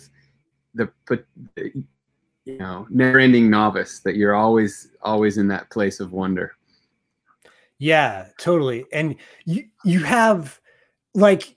the 0.75 0.89
you 2.45 2.57
know 2.57 2.87
never 2.89 3.19
ending 3.19 3.49
novice 3.49 3.99
that 3.99 4.15
you're 4.15 4.35
always 4.35 4.89
always 5.01 5.37
in 5.37 5.47
that 5.47 5.69
place 5.69 5.99
of 5.99 6.11
wonder. 6.11 6.55
Yeah, 7.77 8.27
totally. 8.37 8.85
And 8.93 9.15
you 9.45 9.65
you 9.83 10.03
have 10.03 10.59
like 11.15 11.55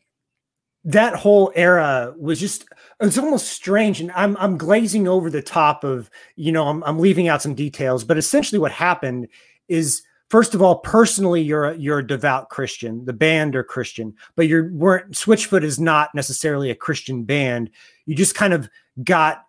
that 0.84 1.14
whole 1.14 1.52
era 1.54 2.14
was 2.18 2.38
just 2.38 2.66
it's 3.00 3.18
almost 3.18 3.48
strange 3.48 4.00
and 4.00 4.12
I'm 4.12 4.36
I'm 4.38 4.58
glazing 4.58 5.08
over 5.08 5.30
the 5.30 5.42
top 5.42 5.84
of 5.84 6.10
you 6.36 6.52
know 6.52 6.68
I'm 6.68 6.82
I'm 6.84 6.98
leaving 6.98 7.28
out 7.28 7.42
some 7.42 7.54
details 7.54 8.04
but 8.04 8.18
essentially 8.18 8.58
what 8.58 8.72
happened 8.72 9.28
is 9.68 10.02
first 10.28 10.54
of 10.54 10.60
all 10.60 10.76
personally 10.76 11.40
you're 11.40 11.64
a, 11.66 11.76
you're 11.76 12.00
a 12.00 12.06
devout 12.06 12.50
Christian. 12.50 13.04
The 13.04 13.12
band 13.12 13.56
are 13.56 13.64
Christian 13.64 14.14
but 14.36 14.46
you're 14.46 14.72
weren't 14.72 15.12
Switchfoot 15.12 15.62
is 15.62 15.80
not 15.80 16.14
necessarily 16.14 16.70
a 16.70 16.74
Christian 16.74 17.24
band. 17.24 17.70
You 18.04 18.14
just 18.14 18.34
kind 18.34 18.52
of 18.52 18.68
got 19.02 19.43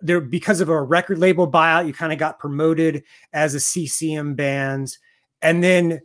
there 0.00 0.20
because 0.20 0.60
of 0.60 0.68
a 0.68 0.82
record 0.82 1.18
label 1.18 1.50
buyout 1.50 1.86
you 1.86 1.92
kind 1.92 2.12
of 2.12 2.18
got 2.18 2.38
promoted 2.38 3.02
as 3.32 3.54
a 3.54 3.60
CCM 3.60 4.34
band 4.34 4.96
and 5.42 5.62
then 5.62 6.00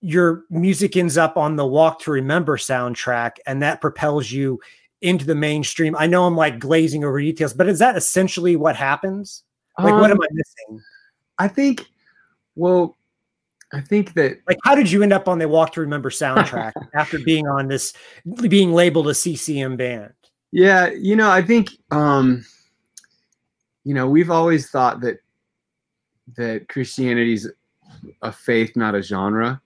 your 0.00 0.44
music 0.50 0.96
ends 0.96 1.18
up 1.18 1.36
on 1.36 1.56
the 1.56 1.66
Walk 1.66 2.00
to 2.00 2.10
Remember 2.10 2.56
soundtrack, 2.56 3.32
and 3.46 3.62
that 3.62 3.80
propels 3.80 4.30
you 4.30 4.60
into 5.02 5.24
the 5.24 5.34
mainstream. 5.34 5.94
I 5.98 6.06
know 6.06 6.26
I'm 6.26 6.36
like 6.36 6.58
glazing 6.58 7.04
over 7.04 7.20
details, 7.20 7.52
but 7.52 7.68
is 7.68 7.78
that 7.80 7.96
essentially 7.96 8.56
what 8.56 8.76
happens? 8.76 9.44
Like, 9.78 9.94
um, 9.94 10.00
what 10.00 10.10
am 10.10 10.18
um, 10.18 10.22
I 10.22 10.26
missing? 10.32 10.84
I 11.38 11.48
think, 11.48 11.86
well, 12.54 12.96
I 13.72 13.80
think 13.80 14.14
that 14.14 14.38
like, 14.48 14.58
how 14.64 14.74
did 14.74 14.90
you 14.90 15.02
end 15.02 15.12
up 15.12 15.28
on 15.28 15.38
the 15.38 15.48
Walk 15.48 15.72
to 15.74 15.80
Remember 15.80 16.10
soundtrack 16.10 16.72
after 16.94 17.18
being 17.18 17.46
on 17.46 17.68
this, 17.68 17.92
being 18.48 18.72
labeled 18.72 19.08
a 19.08 19.14
CCM 19.14 19.76
band? 19.76 20.12
Yeah, 20.52 20.88
you 20.88 21.14
know, 21.14 21.30
I 21.30 21.42
think, 21.42 21.70
um, 21.90 22.44
you 23.84 23.94
know, 23.94 24.08
we've 24.08 24.30
always 24.30 24.70
thought 24.70 25.00
that 25.00 25.18
that 26.36 26.68
Christianity's 26.68 27.48
a 28.22 28.32
faith, 28.32 28.76
not 28.76 28.94
a 28.94 29.02
genre. 29.02 29.60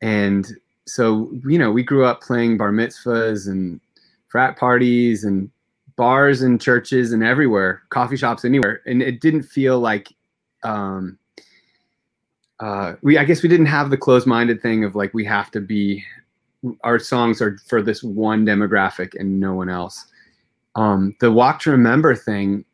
And 0.00 0.46
so 0.86 1.30
you 1.46 1.58
know 1.58 1.70
we 1.70 1.82
grew 1.82 2.04
up 2.04 2.20
playing 2.20 2.58
bar 2.58 2.72
mitzvahs 2.72 3.46
and 3.48 3.80
frat 4.28 4.58
parties 4.58 5.24
and 5.24 5.50
bars 5.96 6.42
and 6.42 6.60
churches 6.60 7.12
and 7.12 7.22
everywhere 7.22 7.82
coffee 7.90 8.16
shops 8.16 8.44
anywhere. 8.44 8.82
And 8.86 9.02
it 9.02 9.20
didn't 9.20 9.44
feel 9.44 9.78
like 9.78 10.08
um 10.64 11.18
uh 12.60 12.94
we 13.02 13.18
i 13.18 13.24
guess 13.24 13.42
we 13.42 13.48
didn't 13.48 13.66
have 13.66 13.90
the 13.90 13.96
closed-minded 13.96 14.62
thing 14.62 14.84
of 14.84 14.94
like 14.94 15.12
we 15.12 15.24
have 15.24 15.50
to 15.50 15.60
be 15.60 16.04
our 16.84 16.98
songs 17.00 17.42
are 17.42 17.58
for 17.66 17.82
this 17.82 18.02
one 18.04 18.46
demographic 18.46 19.18
and 19.18 19.40
no 19.40 19.52
one 19.54 19.68
else. 19.68 20.06
Um 20.74 21.14
the 21.20 21.30
walk 21.30 21.60
to 21.60 21.70
remember 21.70 22.14
thing 22.14 22.64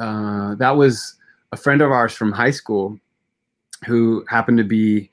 uh 0.00 0.56
that 0.56 0.76
was 0.76 1.16
a 1.52 1.56
friend 1.56 1.80
of 1.80 1.92
ours 1.92 2.12
from 2.12 2.32
high 2.32 2.50
school 2.50 2.98
who 3.86 4.24
happened 4.28 4.58
to 4.58 4.64
be 4.64 5.10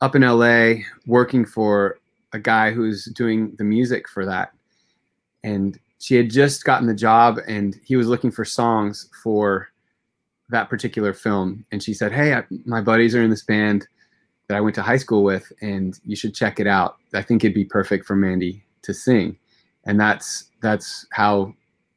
up 0.00 0.14
in 0.14 0.22
LA 0.22 0.82
working 1.06 1.44
for 1.44 1.98
a 2.32 2.38
guy 2.38 2.70
who's 2.70 3.06
doing 3.06 3.54
the 3.56 3.64
music 3.64 4.08
for 4.08 4.26
that. 4.26 4.52
And 5.42 5.78
she 5.98 6.14
had 6.16 6.30
just 6.30 6.64
gotten 6.64 6.86
the 6.86 6.94
job 6.94 7.38
and 7.46 7.80
he 7.84 7.96
was 7.96 8.08
looking 8.08 8.30
for 8.30 8.44
songs 8.44 9.08
for 9.22 9.68
that 10.50 10.68
particular 10.68 11.12
film. 11.12 11.64
And 11.72 11.82
she 11.82 11.94
said, 11.94 12.12
Hey, 12.12 12.34
I, 12.34 12.44
my 12.64 12.80
buddies 12.80 13.14
are 13.14 13.22
in 13.22 13.30
this 13.30 13.44
band 13.44 13.86
that 14.48 14.56
I 14.56 14.60
went 14.60 14.74
to 14.76 14.82
high 14.82 14.96
school 14.96 15.24
with, 15.24 15.50
and 15.60 15.98
you 16.04 16.14
should 16.14 16.32
check 16.32 16.60
it 16.60 16.68
out. 16.68 16.98
I 17.14 17.22
think 17.22 17.42
it'd 17.42 17.54
be 17.54 17.64
perfect 17.64 18.06
for 18.06 18.14
Mandy 18.14 18.62
to 18.82 18.94
sing. 18.94 19.36
And 19.86 19.98
that's 19.98 20.50
that's 20.62 21.06
how 21.12 21.52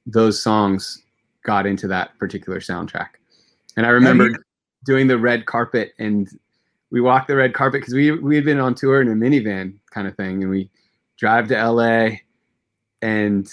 those 0.05 0.41
songs 0.41 1.03
got 1.49 1.65
into 1.65 1.87
that 1.87 2.15
particular 2.19 2.59
soundtrack. 2.59 3.09
And 3.75 3.83
I 3.83 3.89
remember 3.89 4.29
doing 4.85 5.07
the 5.07 5.17
red 5.17 5.47
carpet 5.47 5.93
and 5.97 6.29
we 6.91 7.01
walked 7.01 7.27
the 7.27 7.35
red 7.35 7.55
carpet 7.55 7.81
because 7.81 7.95
we 7.95 8.11
we 8.11 8.35
had 8.35 8.45
been 8.45 8.59
on 8.59 8.75
tour 8.75 9.01
in 9.01 9.07
a 9.07 9.15
minivan 9.15 9.73
kind 9.89 10.07
of 10.07 10.15
thing, 10.15 10.43
and 10.43 10.51
we 10.51 10.69
drive 11.17 11.47
to 11.47 11.55
LA, 11.55 12.17
and 13.01 13.47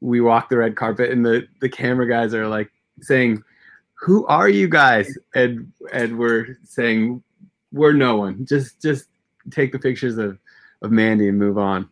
we 0.00 0.20
walk 0.20 0.48
the 0.48 0.56
red 0.56 0.76
carpet, 0.76 1.10
and 1.10 1.26
the 1.26 1.48
the 1.60 1.68
camera 1.68 2.08
guys 2.08 2.32
are 2.32 2.46
like 2.46 2.70
saying, 3.00 3.42
"Who 3.94 4.24
are 4.26 4.48
you 4.48 4.68
guys?" 4.68 5.16
and 5.34 5.72
and 5.92 6.18
we're 6.18 6.58
saying, 6.64 7.22
"We're 7.72 7.92
no 7.92 8.16
one. 8.16 8.46
Just 8.46 8.80
just 8.80 9.06
take 9.50 9.72
the 9.72 9.78
pictures 9.80 10.16
of 10.18 10.38
of 10.82 10.90
Mandy 10.92 11.28
and 11.28 11.38
move 11.38 11.58
on." 11.58 11.88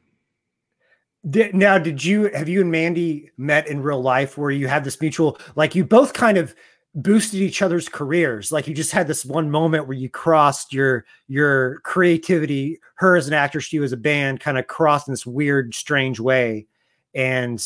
Did, 1.28 1.54
now, 1.54 1.78
did 1.78 2.04
you 2.04 2.24
have 2.34 2.48
you 2.50 2.60
and 2.60 2.70
Mandy 2.70 3.30
met 3.38 3.66
in 3.66 3.82
real 3.82 4.02
life 4.02 4.36
where 4.36 4.50
you 4.50 4.68
had 4.68 4.84
this 4.84 5.00
mutual 5.00 5.38
like 5.56 5.74
you 5.74 5.82
both 5.82 6.12
kind 6.12 6.36
of 6.36 6.54
boosted 6.94 7.40
each 7.40 7.62
other's 7.62 7.88
careers? 7.88 8.52
Like 8.52 8.68
you 8.68 8.74
just 8.74 8.92
had 8.92 9.06
this 9.06 9.24
one 9.24 9.50
moment 9.50 9.86
where 9.86 9.96
you 9.96 10.10
crossed 10.10 10.74
your 10.74 11.06
your 11.26 11.80
creativity 11.80 12.78
her 12.96 13.16
as 13.16 13.26
an 13.26 13.32
actress 13.32 13.72
you 13.72 13.82
as 13.82 13.92
a 13.92 13.96
band 13.96 14.40
kind 14.40 14.58
of 14.58 14.66
crossed 14.66 15.08
in 15.08 15.12
this 15.12 15.24
weird 15.24 15.74
strange 15.74 16.20
way 16.20 16.66
and 17.14 17.64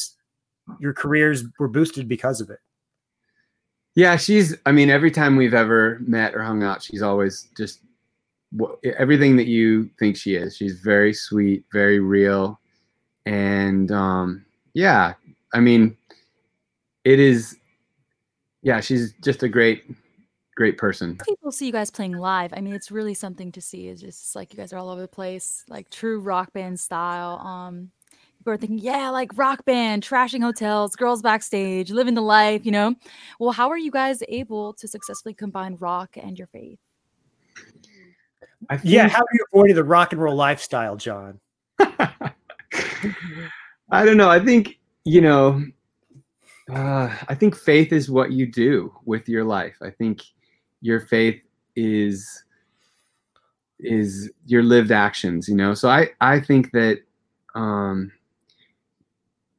your 0.79 0.93
careers 0.93 1.45
were 1.59 1.69
boosted 1.69 2.07
because 2.07 2.41
of 2.41 2.51
it. 2.51 2.61
Yeah 3.97 4.17
she's 4.17 4.57
i 4.67 4.71
mean 4.71 4.89
every 4.89 5.11
time 5.11 5.35
we've 5.35 5.55
ever 5.55 5.99
met 6.07 6.37
or 6.37 6.43
hung 6.45 6.63
out 6.63 6.81
she's 6.81 7.03
always 7.03 7.49
just 7.57 7.81
everything 8.97 9.37
that 9.37 9.47
you 9.47 9.91
think 9.99 10.17
she 10.17 10.37
is. 10.37 10.57
She's 10.57 10.79
very 10.79 11.13
sweet 11.13 11.65
very 11.73 11.99
real 11.99 12.61
and 13.29 13.93
um 13.93 14.45
yeah 14.75 15.15
i 15.55 15.61
mean 15.61 15.97
it 17.05 17.19
is 17.21 17.59
yeah, 18.63 18.81
she's 18.81 19.15
just 19.25 19.43
a 19.43 19.49
great, 19.49 19.85
great 20.57 20.79
person. 20.79 21.17
People 21.25 21.53
see 21.53 21.67
you 21.67 21.73
guys 21.73 21.91
playing 21.91 22.13
live. 22.13 22.53
I 22.55 22.61
mean, 22.61 22.75
it's 22.75 22.91
really 22.91 23.15
something 23.15 23.53
to 23.53 23.61
see. 23.61 23.89
It's 23.89 24.01
just 24.01 24.35
like 24.35 24.53
you 24.53 24.59
guys 24.59 24.73
are 24.73 24.79
all 24.79 24.91
over 24.91 25.01
the 25.01 25.09
place, 25.09 25.65
like 25.69 25.91
true 25.91 26.21
rock 26.21 26.53
band 26.53 26.79
style. 26.79 27.39
Um, 27.39 27.91
people 28.39 28.53
are 28.53 28.57
thinking, 28.57 28.79
yeah, 28.79 29.11
like 29.11 29.31
rock 29.37 29.65
band, 29.65 30.03
trashing 30.03 30.43
hotels, 30.43 30.97
girls 30.97 31.23
backstage, 31.23 31.91
living 31.91 32.15
the 32.15 32.21
life, 32.21 32.67
you 32.67 32.73
know. 32.73 32.95
Well, 33.39 33.53
how 33.53 33.71
are 33.71 33.79
you 33.79 33.91
guys 33.91 34.23
able 34.29 34.75
to 34.75 34.89
successfully 34.89 35.35
combine 35.35 35.77
rock 35.77 36.17
and 36.21 36.37
your 36.37 36.49
faith? 36.49 36.79
Think- 38.69 38.81
yeah, 38.83 39.09
how 39.09 39.21
are 39.21 39.35
you 39.35 39.45
avoiding 39.53 39.77
the 39.77 39.85
rock 39.85 40.13
and 40.13 40.21
roll 40.21 40.35
lifestyle, 40.35 40.97
Jon? 40.97 41.41
I 43.91 44.05
don't 44.05 44.17
know. 44.17 44.31
I 44.31 44.41
think 44.41 44.79
you 45.05 45.21
know 45.21 45.63
uh, 46.73 47.15
I 47.29 47.35
think 47.35 47.57
faith 47.57 47.93
is 47.93 48.11
what 48.11 48.33
you 48.33 48.47
do 48.47 48.93
with 49.05 49.29
your 49.29 49.45
life. 49.45 49.77
I 49.83 49.91
think 49.91 50.23
your 50.81 51.01
faith 51.01 51.41
is 51.77 52.45
is 53.81 54.31
your 54.47 54.63
lived 54.63 54.91
actions. 54.91 55.49
You 55.49 55.57
know, 55.57 55.75
so 55.75 55.89
I 55.89 56.11
I 56.21 56.41
think 56.41 56.73
that 56.73 57.01
um, 57.55 58.13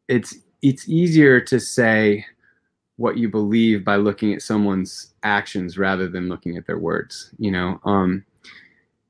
it's 0.07 0.37
it's 0.61 0.87
easier 0.87 1.39
to 1.41 1.59
say 1.59 2.25
what 2.97 3.17
you 3.17 3.29
believe 3.29 3.85
by 3.85 3.95
looking 3.95 4.33
at 4.33 4.41
someone's 4.41 5.13
actions 5.23 5.77
rather 5.77 6.07
than 6.07 6.27
looking 6.27 6.57
at 6.57 6.67
their 6.67 6.77
words. 6.77 7.33
You 7.39 7.51
know, 7.51 7.79
um, 7.85 8.23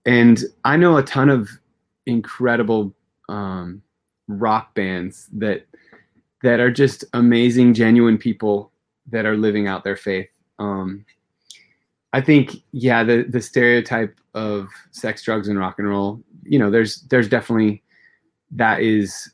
and 0.06 0.42
I 0.64 0.78
know 0.78 0.96
a 0.98 1.04
ton 1.04 1.30
of 1.30 1.50
incredible 2.06 2.94
um, 3.28 3.82
rock 4.30 4.74
bands 4.76 5.28
that 5.34 5.66
that 6.42 6.62
are 6.62 6.72
just 6.72 7.04
amazing, 7.14 7.74
genuine 7.74 8.18
people 8.18 8.72
that 9.12 9.26
are 9.26 9.36
living 9.36 9.68
out 9.68 9.84
their 9.84 9.98
faith. 9.98 10.30
Um, 10.58 11.06
I 12.14 12.22
think, 12.22 12.56
yeah, 12.72 13.04
the 13.04 13.24
the 13.24 13.42
stereotype 13.42 14.18
of 14.34 14.70
sex, 14.92 15.24
drugs, 15.24 15.50
and 15.50 15.60
rock 15.60 15.80
and 15.80 15.90
roll. 15.90 16.24
You 16.44 16.60
know, 16.60 16.72
there's 16.72 17.02
there's 17.04 17.28
definitely 17.28 17.84
that 18.52 18.82
is 18.82 19.32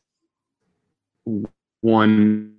one 1.82 2.56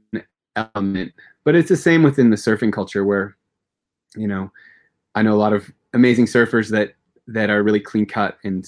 element, 0.55 1.13
but 1.45 1.55
it's 1.55 1.69
the 1.69 1.77
same 1.77 2.03
within 2.03 2.31
the 2.31 2.37
surfing 2.37 2.73
culture 2.73 3.05
where, 3.05 3.37
you 4.17 4.27
know, 4.27 4.51
I 5.15 5.23
know 5.23 5.35
a 5.35 5.37
lot 5.37 5.53
of 5.53 5.71
amazing 5.93 6.27
surfers 6.27 6.71
that 6.71 6.95
that 7.27 7.51
are 7.51 7.63
really 7.63 7.81
clean 7.81 8.07
cut 8.07 8.39
and 8.45 8.67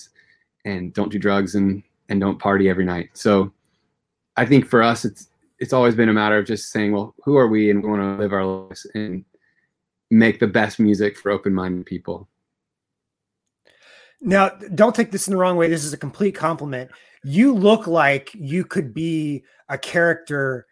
and 0.65 0.93
don't 0.93 1.13
do 1.13 1.19
drugs 1.19 1.55
and 1.55 1.83
and 2.09 2.21
don't 2.21 2.39
party 2.39 2.69
every 2.69 2.85
night. 2.85 3.11
So 3.15 3.53
I 4.39 4.47
think 4.47 4.67
for 4.67 4.83
us, 4.83 5.05
it's 5.05 5.29
it's 5.59 5.73
always 5.73 5.97
been 5.97 6.09
a 6.09 6.13
matter 6.13 6.39
of 6.39 6.47
just 6.47 6.71
saying, 6.71 6.93
well, 6.93 7.17
who 7.25 7.37
are 7.37 7.49
we, 7.49 7.71
and 7.71 7.83
we 7.83 7.91
want 7.91 8.01
to 8.01 8.23
live 8.23 8.33
our 8.33 8.47
lives 8.47 8.87
and 8.95 9.25
make 10.11 10.39
the 10.39 10.47
best 10.47 10.79
music 10.79 11.19
for 11.19 11.33
open-minded 11.33 11.85
people. 11.85 12.29
Now, 14.21 14.51
don't 14.77 14.95
take 14.95 15.11
this 15.11 15.27
in 15.27 15.33
the 15.33 15.37
wrong 15.37 15.57
way. 15.57 15.69
This 15.69 15.85
is 15.85 15.93
a 15.93 15.99
complete 15.99 16.37
compliment. 16.37 16.93
You 17.25 17.53
look 17.53 17.89
like 17.89 18.31
you 18.35 18.65
could 18.65 18.95
be 18.95 19.43
a 19.69 19.77
character 19.77 20.68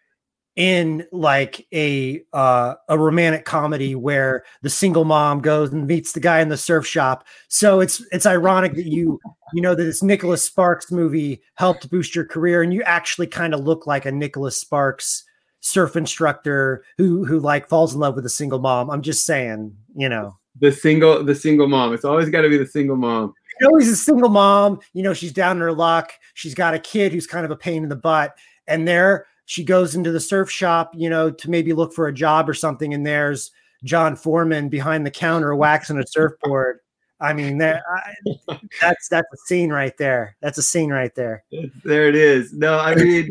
in 0.56 1.06
like 1.12 1.66
a 1.72 2.22
uh, 2.32 2.74
a 2.88 2.98
romantic 2.98 3.44
comedy 3.44 3.94
where 3.94 4.42
the 4.62 4.70
single 4.70 5.04
mom 5.04 5.40
goes 5.40 5.70
and 5.70 5.86
meets 5.86 6.12
the 6.12 6.20
guy 6.20 6.40
in 6.40 6.48
the 6.48 6.56
surf 6.56 6.86
shop. 6.86 7.26
So 7.48 7.80
it's 7.80 8.02
it's 8.10 8.26
ironic 8.26 8.74
that 8.74 8.86
you 8.86 9.20
you 9.52 9.60
know 9.60 9.74
that 9.74 9.84
this 9.84 10.02
Nicholas 10.02 10.42
Sparks 10.42 10.90
movie 10.90 11.42
helped 11.54 11.90
boost 11.90 12.16
your 12.16 12.24
career, 12.24 12.62
and 12.62 12.72
you 12.72 12.82
actually 12.82 13.26
kind 13.26 13.54
of 13.54 13.60
look 13.60 13.86
like 13.86 14.06
a 14.06 14.12
Nicholas 14.12 14.58
Sparks 14.58 15.24
surf 15.60 15.94
instructor 15.94 16.84
who 16.96 17.24
who 17.24 17.38
like 17.38 17.68
falls 17.68 17.94
in 17.94 18.00
love 18.00 18.16
with 18.16 18.24
a 18.24 18.30
single 18.30 18.58
mom. 18.58 18.90
I'm 18.90 19.02
just 19.02 19.26
saying, 19.26 19.76
you 19.94 20.08
know, 20.08 20.38
the 20.58 20.72
single 20.72 21.22
the 21.22 21.34
single 21.34 21.68
mom. 21.68 21.92
It's 21.92 22.04
always 22.04 22.30
got 22.30 22.40
to 22.42 22.48
be 22.48 22.56
the 22.56 22.66
single 22.66 22.96
mom. 22.96 23.34
Always 23.64 23.88
a 23.88 23.96
single 23.96 24.28
mom. 24.28 24.80
You 24.92 25.02
know, 25.02 25.14
she's 25.14 25.32
down 25.32 25.56
in 25.56 25.62
her 25.62 25.72
luck. 25.72 26.12
She's 26.34 26.54
got 26.54 26.74
a 26.74 26.78
kid 26.78 27.12
who's 27.12 27.26
kind 27.26 27.44
of 27.44 27.50
a 27.50 27.56
pain 27.56 27.82
in 27.82 27.88
the 27.88 27.96
butt 27.96 28.36
and 28.66 28.86
there 28.86 29.26
she 29.46 29.64
goes 29.64 29.94
into 29.94 30.12
the 30.12 30.20
surf 30.20 30.50
shop, 30.50 30.92
you 30.94 31.08
know, 31.08 31.30
to 31.30 31.50
maybe 31.50 31.72
look 31.72 31.92
for 31.94 32.08
a 32.08 32.12
job 32.12 32.48
or 32.48 32.54
something, 32.54 32.92
and 32.92 33.06
there's 33.06 33.52
Jon 33.84 34.16
Foreman 34.16 34.68
behind 34.68 35.06
the 35.06 35.10
counter 35.10 35.54
waxing 35.54 35.98
a 35.98 36.06
surfboard. 36.06 36.80
I 37.20 37.32
mean, 37.32 37.56
that 37.58 37.82
I, 37.88 38.58
that's 38.80 39.08
that's 39.08 39.32
a 39.32 39.36
scene 39.46 39.70
right 39.70 39.96
there. 39.96 40.36
That's 40.42 40.58
a 40.58 40.62
scene 40.62 40.90
right 40.90 41.14
there. 41.14 41.44
There 41.84 42.08
it 42.08 42.14
is. 42.14 42.52
No, 42.52 42.78
I 42.78 42.94
mean, 42.94 43.30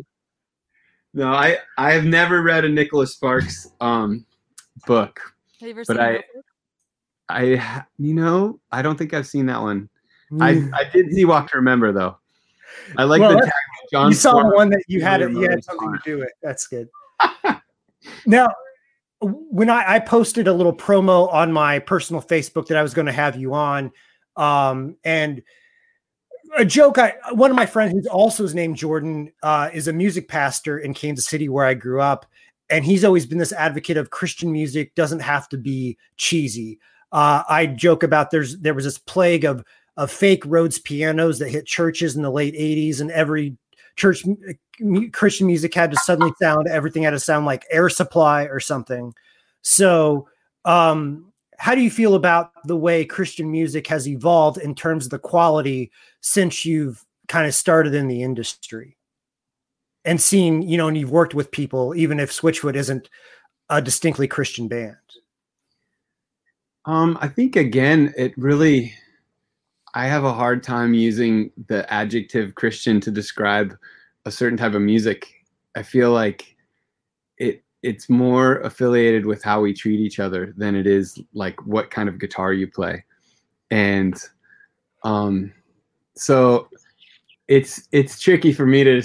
no, 1.13 1.31
I 1.31 1.57
I 1.77 1.91
have 1.91 2.05
never 2.05 2.41
read 2.41 2.65
a 2.65 2.69
Nicholas 2.69 3.13
Sparks 3.13 3.69
um 3.81 4.25
book, 4.87 5.19
Have 5.59 5.67
you 5.67 5.73
ever 5.75 5.83
but 5.87 5.97
seen 5.97 6.05
I 7.29 7.53
I 7.57 7.83
you 7.99 8.13
know 8.13 8.59
I 8.71 8.81
don't 8.81 8.97
think 8.97 9.13
I've 9.13 9.27
seen 9.27 9.45
that 9.47 9.61
one. 9.61 9.89
I 10.41 10.53
Mm. 10.55 10.73
I 10.73 10.89
did 10.91 11.11
see 11.11 11.23
Walk 11.25 11.51
to 11.51 11.57
Remember 11.57 11.91
though. 11.91 12.17
I 12.97 13.03
like 13.03 13.21
Well, 13.21 13.31
the 13.31 13.41
tag 13.41 13.51
Jon. 13.91 14.09
you 14.09 14.13
saw 14.15 14.33
Foreman. 14.33 14.53
one 14.53 14.69
that 14.69 14.83
you 14.87 15.01
had 15.01 15.21
it, 15.21 15.27
really 15.27 15.41
you 15.41 15.49
had 15.49 15.63
something 15.63 15.91
to 15.91 15.99
do 16.03 16.17
with. 16.19 16.31
That's 16.41 16.67
good. 16.67 16.87
now, 18.25 18.47
when 19.21 19.69
I, 19.69 19.95
I 19.95 19.99
posted 19.99 20.47
a 20.47 20.53
little 20.53 20.75
promo 20.75 21.31
on 21.33 21.51
my 21.51 21.79
personal 21.79 22.21
Facebook 22.21 22.67
that 22.67 22.77
I 22.77 22.83
was 22.83 22.93
going 22.93 23.07
to 23.07 23.11
have 23.11 23.35
you 23.35 23.53
on, 23.53 23.91
um, 24.35 24.97
and 25.03 25.41
a 26.57 26.65
joke. 26.65 26.97
I 26.97 27.15
one 27.31 27.51
of 27.51 27.55
my 27.55 27.65
friends 27.65 27.91
who's 27.91 28.07
also 28.07 28.43
is 28.43 28.55
named 28.55 28.77
Jordan 28.77 29.31
uh, 29.43 29.69
is 29.73 29.87
a 29.87 29.93
music 29.93 30.27
pastor 30.27 30.79
in 30.79 30.93
Kansas 30.93 31.27
City 31.27 31.49
where 31.49 31.65
I 31.65 31.73
grew 31.73 32.01
up, 32.01 32.25
and 32.69 32.85
he's 32.85 33.03
always 33.03 33.25
been 33.25 33.37
this 33.37 33.53
advocate 33.53 33.97
of 33.97 34.09
Christian 34.09 34.51
music 34.51 34.95
doesn't 34.95 35.21
have 35.21 35.49
to 35.49 35.57
be 35.57 35.97
cheesy. 36.17 36.79
Uh, 37.11 37.43
I 37.47 37.67
joke 37.67 38.03
about 38.03 38.31
there's 38.31 38.57
there 38.59 38.73
was 38.73 38.85
this 38.85 38.97
plague 38.97 39.45
of 39.45 39.63
of 39.97 40.11
fake 40.11 40.43
Rhodes 40.45 40.79
pianos 40.79 41.39
that 41.39 41.49
hit 41.49 41.65
churches 41.65 42.15
in 42.15 42.21
the 42.21 42.31
late 42.31 42.55
'80s, 42.55 43.01
and 43.01 43.11
every 43.11 43.57
church 43.95 44.25
m- 44.81 45.11
Christian 45.11 45.47
music 45.47 45.73
had 45.73 45.91
to 45.91 45.97
suddenly 45.97 46.33
sound 46.41 46.67
everything 46.67 47.03
had 47.03 47.11
to 47.11 47.19
sound 47.19 47.45
like 47.45 47.65
Air 47.71 47.89
Supply 47.89 48.43
or 48.43 48.59
something. 48.59 49.13
So, 49.61 50.27
um, 50.65 51.31
how 51.57 51.73
do 51.73 51.81
you 51.81 51.89
feel 51.89 52.15
about 52.15 52.51
the 52.65 52.75
way 52.75 53.05
Christian 53.05 53.49
music 53.49 53.87
has 53.87 54.07
evolved 54.07 54.57
in 54.57 54.75
terms 54.75 55.05
of 55.05 55.11
the 55.11 55.19
quality 55.19 55.91
since 56.21 56.65
you've 56.65 57.05
kind 57.27 57.47
of 57.47 57.55
started 57.55 57.93
in 57.93 58.07
the 58.07 58.23
industry 58.23 58.97
and 60.03 60.19
seen, 60.19 60.61
you 60.61 60.77
know, 60.77 60.87
and 60.87 60.97
you've 60.97 61.11
worked 61.11 61.33
with 61.33 61.51
people, 61.51 61.95
even 61.95 62.19
if 62.19 62.31
Switchfoot 62.31 62.75
isn't 62.75 63.09
a 63.69 63.81
distinctly 63.81 64.27
Christian 64.27 64.67
band? 64.67 64.97
Um, 66.85 67.17
I 67.21 67.27
think 67.27 67.55
again, 67.55 68.13
it 68.17 68.37
really, 68.37 68.93
I 69.95 70.07
have 70.07 70.25
a 70.25 70.33
hard 70.33 70.61
time 70.61 70.93
using 70.93 71.51
the 71.67 71.91
adjective 71.91 72.55
Christian 72.55 72.99
to 72.99 73.11
describe 73.11 73.77
a 74.25 74.31
certain 74.31 74.57
type 74.57 74.73
of 74.73 74.81
music. 74.81 75.25
I 75.77 75.83
feel 75.83 76.11
like 76.11 76.57
it 77.37 77.63
it's 77.81 78.09
more 78.09 78.57
affiliated 78.59 79.25
with 79.25 79.41
how 79.41 79.61
we 79.61 79.73
treat 79.73 80.01
each 80.01 80.19
other 80.19 80.53
than 80.57 80.75
it 80.75 80.85
is 80.85 81.17
like 81.33 81.65
what 81.65 81.91
kind 81.91 82.09
of 82.09 82.19
guitar 82.19 82.51
you 82.51 82.67
play, 82.67 83.05
and 83.71 84.21
um, 85.03 85.53
so 86.15 86.67
it's 87.47 87.87
it's 87.93 88.19
tricky 88.19 88.51
for 88.51 88.65
me 88.65 88.83
to 88.83 89.01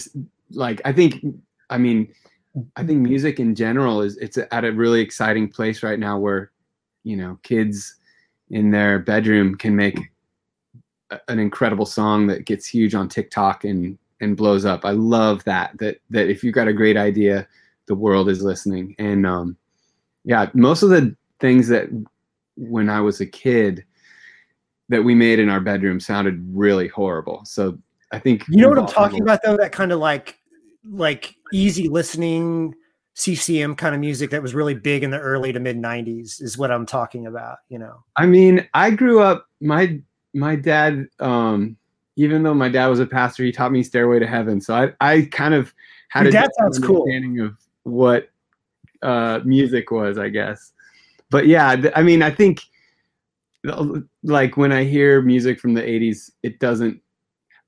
like. 0.51 0.81
I 0.85 0.93
think, 0.93 1.25
I 1.71 1.79
mean, 1.79 2.13
I 2.75 2.85
think 2.85 2.99
music 2.99 3.39
in 3.39 3.55
general 3.55 4.03
is 4.03 4.17
it's 4.17 4.39
at 4.39 4.65
a 4.65 4.73
really 4.73 5.01
exciting 5.01 5.49
place 5.49 5.85
right 5.85 6.01
now 6.01 6.19
where 6.19 6.51
you 7.05 7.17
know 7.17 7.39
kids 7.45 7.95
in 8.51 8.73
their 8.73 8.99
bedroom 8.99 9.55
can 9.55 9.77
make 9.77 10.10
an 11.29 11.39
incredible 11.39 11.87
song 11.87 12.27
that 12.29 12.45
gets 12.45 12.67
huge 12.67 12.95
on 12.95 13.09
TikTok 13.09 13.65
and 13.65 13.99
and 14.21 14.37
blows 14.37 14.65
up. 14.65 14.85
I 14.85 14.91
love 14.91 15.43
that 15.45 15.77
that 15.79 15.99
that 16.11 16.29
if 16.29 16.45
you've 16.45 16.55
got 16.55 16.69
a 16.69 16.73
great 16.73 16.97
idea, 16.97 17.47
the 17.87 17.95
world 17.95 18.29
is 18.29 18.43
listening. 18.43 18.95
And 18.99 19.27
um 19.27 19.57
yeah, 20.25 20.51
most 20.55 20.83
of 20.83 20.91
the 20.91 21.17
things 21.41 21.69
that 21.69 21.89
when 22.57 22.91
I 22.91 23.01
was 23.01 23.21
a 23.21 23.27
kid 23.27 23.85
that 24.89 25.03
we 25.03 25.15
made 25.15 25.39
in 25.39 25.49
our 25.49 25.61
bedroom 25.61 26.01
sounded 26.01 26.45
really 26.53 26.89
horrible. 26.89 27.43
So 27.45 27.79
I 28.13 28.19
think 28.19 28.45
You 28.49 28.59
know 28.59 28.69
what 28.69 28.79
I'm 28.79 28.87
talking 28.87 29.23
about 29.23 29.41
though? 29.43 29.57
That 29.57 29.73
kind 29.73 29.93
of 29.93 29.99
like 29.99 30.39
like 30.85 31.35
easy 31.53 31.89
listening 31.89 32.75
CCM 33.15 33.75
kind 33.75 33.95
of 33.95 34.01
music 34.01 34.31
that 34.31 34.41
was 34.41 34.55
really 34.55 34.75
big 34.75 35.03
in 35.03 35.11
the 35.11 35.19
early 35.19 35.53
to 35.53 35.61
mid 35.61 35.77
90s 35.77 36.41
is 36.41 36.57
what 36.57 36.71
I'm 36.71 36.87
talking 36.87 37.27
about, 37.27 37.59
you 37.69 37.79
know. 37.79 38.03
I 38.17 38.27
mean, 38.27 38.67
I 38.73 38.91
grew 38.91 39.21
up 39.21 39.47
my 39.61 40.01
my 40.35 40.57
dad 40.57 41.07
um 41.19 41.77
even 42.17 42.43
though 42.43 42.55
my 42.55 42.69
dad 42.69 42.89
was 42.89 43.01
a 43.01 43.07
pastor, 43.07 43.45
he 43.45 43.53
taught 43.53 43.73
me 43.73 43.83
Stairway 43.83 44.19
to 44.19 44.27
Heaven. 44.27 44.61
So 44.61 44.75
I 44.75 44.93
I 45.01 45.23
kind 45.31 45.55
of 45.55 45.73
had 46.09 46.25
Your 46.25 46.31
a 46.31 46.33
dad 46.33 46.51
sounds 46.59 46.79
cool. 46.79 47.03
understanding 47.03 47.41
of 47.41 47.57
what 47.85 48.29
uh 49.03 49.41
music 49.45 49.91
was, 49.91 50.19
I 50.19 50.29
guess. 50.29 50.73
But 51.31 51.47
yeah, 51.47 51.77
th- 51.77 51.93
I 51.97 52.03
mean, 52.03 52.23
I 52.23 52.31
think 52.31 52.63
like 54.23 54.57
when 54.57 54.73
I 54.73 54.85
hear 54.85 55.23
music 55.23 55.61
from 55.61 55.75
the 55.75 55.83
80s, 55.83 56.31
it 56.43 56.59
doesn't 56.61 57.01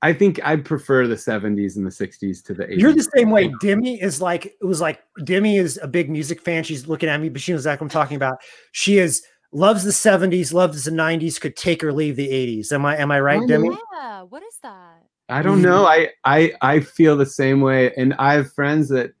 I 0.03 0.11
think 0.11 0.41
I 0.43 0.57
prefer 0.57 1.07
the 1.07 1.15
70s 1.15 1.77
and 1.77 1.85
the 1.85 1.89
60s 1.89 2.43
to 2.43 2.53
the 2.53 2.65
80s. 2.65 2.77
You're 2.77 2.93
the 2.93 3.09
same 3.15 3.29
way. 3.29 3.53
Demi 3.61 4.01
is 4.01 4.21
like 4.21 4.47
it 4.47 4.65
was 4.65 4.81
like 4.81 5.01
Demi 5.23 5.55
is 5.55 5.79
a 5.81 5.87
big 5.87 6.09
music 6.09 6.41
fan. 6.41 6.65
She's 6.65 6.89
looking 6.89 7.07
at 7.07 7.21
me, 7.21 7.29
but 7.29 7.41
she 7.41 7.53
knows 7.53 7.61
exactly 7.61 7.85
what 7.85 7.95
I'm 7.95 8.01
talking 8.01 8.17
about. 8.17 8.39
She 8.73 8.97
is 8.97 9.23
loves 9.53 9.83
the 9.83 9.91
70s, 9.91 10.51
loves 10.53 10.83
the 10.83 10.91
90s, 10.91 11.39
could 11.39 11.55
take 11.55 11.83
or 11.83 11.93
leave 11.93 12.15
the 12.15 12.29
80s. 12.29 12.71
Am 12.71 12.85
I 12.85 12.97
am 12.97 13.11
I 13.11 13.19
right, 13.19 13.41
I 13.41 13.45
Demi? 13.45 13.69
Yeah, 13.93 14.21
what 14.23 14.43
is 14.43 14.57
that? 14.63 15.03
I 15.29 15.41
don't 15.41 15.61
know. 15.61 15.85
Mm-hmm. 15.85 16.09
I, 16.25 16.53
I 16.61 16.75
I 16.75 16.79
feel 16.81 17.15
the 17.15 17.25
same 17.25 17.61
way, 17.61 17.93
and 17.95 18.13
I 18.15 18.33
have 18.33 18.51
friends 18.53 18.89
that 18.89 19.13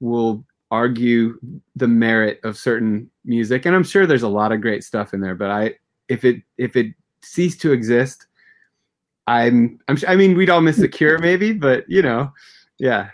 will 0.00 0.44
argue 0.70 1.38
the 1.76 1.88
merit 1.88 2.40
of 2.42 2.58
certain 2.58 3.10
music, 3.24 3.66
and 3.66 3.74
I'm 3.74 3.84
sure 3.84 4.06
there's 4.06 4.22
a 4.22 4.28
lot 4.28 4.52
of 4.52 4.60
great 4.60 4.84
stuff 4.84 5.14
in 5.14 5.20
there. 5.20 5.34
But 5.34 5.50
I, 5.50 5.74
if 6.08 6.24
it 6.24 6.42
if 6.58 6.76
it 6.76 6.94
ceased 7.22 7.60
to 7.62 7.72
exist, 7.72 8.26
I'm 9.26 9.78
I'm 9.88 9.96
I 10.08 10.16
mean 10.16 10.36
we'd 10.36 10.50
all 10.50 10.60
miss 10.60 10.76
the 10.76 10.88
Cure 10.88 11.18
maybe, 11.18 11.52
but 11.52 11.88
you 11.88 12.02
know, 12.02 12.32
yeah, 12.78 13.10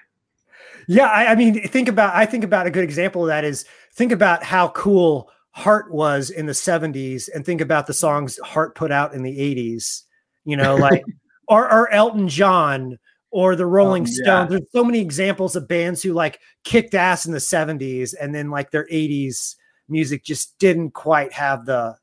Yeah, 0.89 1.07
I, 1.07 1.33
I 1.33 1.35
mean, 1.35 1.67
think 1.69 1.89
about. 1.89 2.15
I 2.15 2.27
think 2.27 2.45
about 2.45 2.67
a 2.67 2.71
good 2.71 2.85
example 2.85 3.23
of 3.23 3.29
that 3.29 3.45
is 3.45 3.65
think 3.93 4.13
about 4.13 4.43
how 4.43 4.69
cool 4.69 5.31
Heart 5.53 5.93
was 5.93 6.31
in 6.31 6.47
the 6.47 6.53
'70s, 6.53 7.29
and 7.35 7.45
think 7.45 7.61
about 7.61 7.87
the 7.87 7.95
songs 7.95 8.39
Heart 8.39 8.75
put 8.75 8.91
out 8.91 9.15
in 9.15 9.23
the 9.23 9.39
'80s. 9.39 10.03
You 10.45 10.57
know, 10.57 10.75
like 10.77 11.05
or, 11.49 11.71
or 11.71 11.91
Elton 11.93 12.29
John 12.29 12.99
or 13.31 13.55
the 13.57 13.67
Rolling 13.67 14.03
Oh, 14.05 14.07
yeah. 14.11 14.23
Stones. 14.25 14.51
There's 14.51 14.73
so 14.73 14.85
many 14.85 15.01
examples 15.01 15.55
of 15.57 15.69
bands 15.69 16.03
who 16.03 16.13
like 16.13 16.41
kicked 16.65 16.95
ass 16.95 17.27
in 17.27 17.33
the 17.33 17.39
'70s, 17.39 18.15
and 18.21 18.35
then 18.35 18.51
like 18.51 18.71
their 18.71 18.87
'80s 18.89 19.57
music 19.89 20.25
just 20.25 20.59
didn't 20.59 20.93
quite 20.93 21.33
have 21.33 21.67
the 21.67 21.97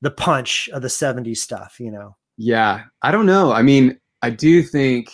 the 0.00 0.10
punch 0.10 0.68
of 0.72 0.82
the 0.82 0.88
'70s 0.88 1.38
stuff. 1.38 1.76
You 1.78 1.90
know. 1.90 2.16
yeah. 2.36 2.84
I 3.02 3.10
don't 3.10 3.26
know. 3.26 3.52
I 3.52 3.62
mean, 3.62 3.98
I 4.22 4.30
do 4.30 4.62
think 4.62 5.12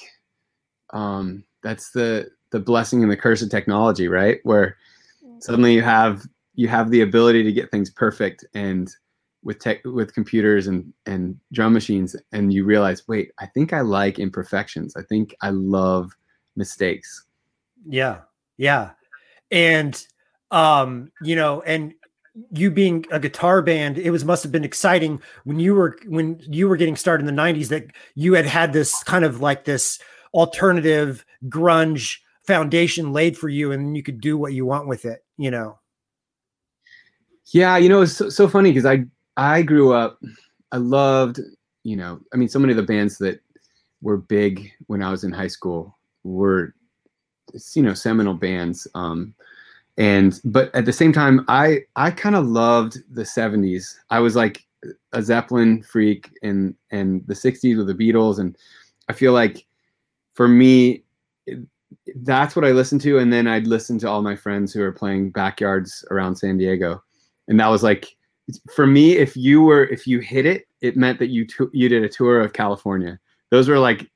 um, 0.93 1.45
that's 1.63 1.91
the 1.91 2.31
the 2.51 2.61
blessing 2.61 3.03
and 3.03 3.11
the 3.11 3.17
curse 3.17 3.43
of 3.43 3.51
technology, 3.51 4.07
right? 4.09 4.39
Where 4.45 4.77
suddenly 5.41 5.75
you 5.75 5.83
have 5.83 6.23
you 6.55 6.69
have 6.69 6.91
the 6.91 7.03
ability 7.03 7.43
to 7.43 7.53
get 7.53 7.71
things 7.71 7.91
perfect 7.91 8.45
and 8.55 8.91
with 9.43 9.59
tech 9.59 9.81
with 9.85 10.15
computers 10.15 10.67
and 10.67 10.93
and 11.07 11.39
drum 11.53 11.73
machines 11.73 12.15
and 12.33 12.53
you 12.53 12.65
realize 12.65 13.09
wait 13.09 13.31
i 13.39 13.47
think 13.47 13.73
i 13.73 13.81
like 13.81 14.19
imperfections 14.19 14.95
i 14.97 15.03
think 15.03 15.35
i 15.41 15.49
love 15.51 16.15
mistakes 16.57 17.25
Yeah. 17.87 18.21
Yeah. 18.57 18.91
And 19.51 20.03
um, 20.51 21.13
you 21.23 21.37
know, 21.37 21.63
and 21.63 21.95
you 22.51 22.71
being 22.71 23.07
a 23.11 23.21
guitar 23.21 23.63
band, 23.63 23.99
it 23.99 24.11
was 24.11 24.25
must 24.25 24.43
have 24.43 24.53
been 24.53 24.65
exciting 24.65 25.21
when 25.45 25.59
you 25.59 25.75
were 25.75 25.97
when 26.07 26.41
you 26.49 26.69
were 26.69 26.77
getting 26.77 26.97
started 26.97 27.27
in 27.27 27.35
the 27.35 27.43
90s 27.43 27.69
that 27.69 27.87
you 28.15 28.35
had 28.35 28.47
had 28.47 28.73
this 28.73 29.03
kind 29.05 29.25
of 29.25 29.41
like 29.41 29.65
this 29.65 29.99
alternative 30.35 31.25
grunge 31.49 32.19
foundation 32.47 33.13
laid 33.13 33.37
for 33.37 33.49
you 33.49 33.73
and 33.73 33.97
you 33.97 34.03
could 34.03 34.21
do 34.21 34.37
what 34.37 34.53
you 34.53 34.65
want 34.65 34.87
with 34.87 35.05
it, 35.05 35.25
you 35.37 35.51
know. 35.51 35.79
Yeah 37.53 37.77
you 37.77 37.89
know 37.89 38.03
it's 38.03 38.13
so, 38.13 38.29
so 38.29 38.49
funny 38.49 38.71
because 38.71 38.87
i 38.87 39.05
i 39.37 39.63
grew 39.63 39.93
up 39.93 40.21
i 40.73 40.77
loved 40.77 41.41
you 41.83 41.97
know 41.97 42.21
i 42.33 42.37
mean 42.37 42.49
so 42.49 42.59
many 42.59 42.73
of 42.73 42.77
the 42.77 42.83
bands 42.83 43.19
that 43.19 43.41
were 44.03 44.17
big 44.17 44.71
when 44.87 45.03
i 45.03 45.11
was 45.11 45.25
in 45.25 45.33
high 45.33 45.47
school 45.47 45.97
were 46.25 46.75
you 47.75 47.83
know 47.83 47.95
seminal 47.95 48.35
bands 48.35 48.87
um 48.95 49.35
and 49.99 50.41
but 50.45 50.75
at 50.75 50.85
the 50.85 50.93
same 50.93 51.13
time 51.13 51.45
i 51.49 51.81
i 51.97 52.11
kind 52.11 52.37
of 52.37 52.47
loved 52.47 52.99
the 53.15 53.23
70s 53.23 53.97
i 54.11 54.19
was 54.19 54.37
like 54.37 54.65
a 55.13 55.23
zeppelin 55.23 55.83
freak 55.83 56.31
and 56.43 56.75
and 56.91 57.27
the 57.27 57.35
60s 57.35 57.77
with 57.77 57.87
the 57.87 57.95
beatles 57.95 58.39
and 58.39 58.57
i 59.09 59.13
feel 59.13 59.33
like 59.33 59.67
for 60.35 60.49
me 60.49 61.03
it- 61.47 61.59
that's 62.23 62.55
what 62.55 62.65
i 62.65 62.71
listened 62.71 63.01
to 63.01 63.19
and 63.19 63.33
then 63.33 63.49
i'd 63.49 63.67
listen 63.67 63.99
to 63.99 64.09
all 64.09 64.23
my 64.23 64.37
friends 64.37 64.73
who 64.73 64.81
were 64.81 64.93
playing 64.93 65.29
backyards 65.31 66.05
around 66.11 66.37
san 66.37 66.57
diego 66.57 67.03
and 67.51 67.61
that 67.61 67.69
was 67.69 67.83
like 67.83 68.17
for 68.75 68.87
me 68.87 69.19
if 69.19 69.37
you 69.37 69.61
were 69.61 69.85
if 69.89 70.07
you 70.07 70.19
hit 70.21 70.47
it 70.47 70.67
it 70.81 70.97
meant 70.97 71.19
that 71.19 71.29
you 71.29 71.47
tou- 71.47 71.71
you 71.75 71.89
did 71.89 72.03
a 72.03 72.09
tour 72.09 72.41
of 72.41 72.55
california 72.55 73.19
those 73.51 73.69
were 73.69 73.79
like 73.79 74.11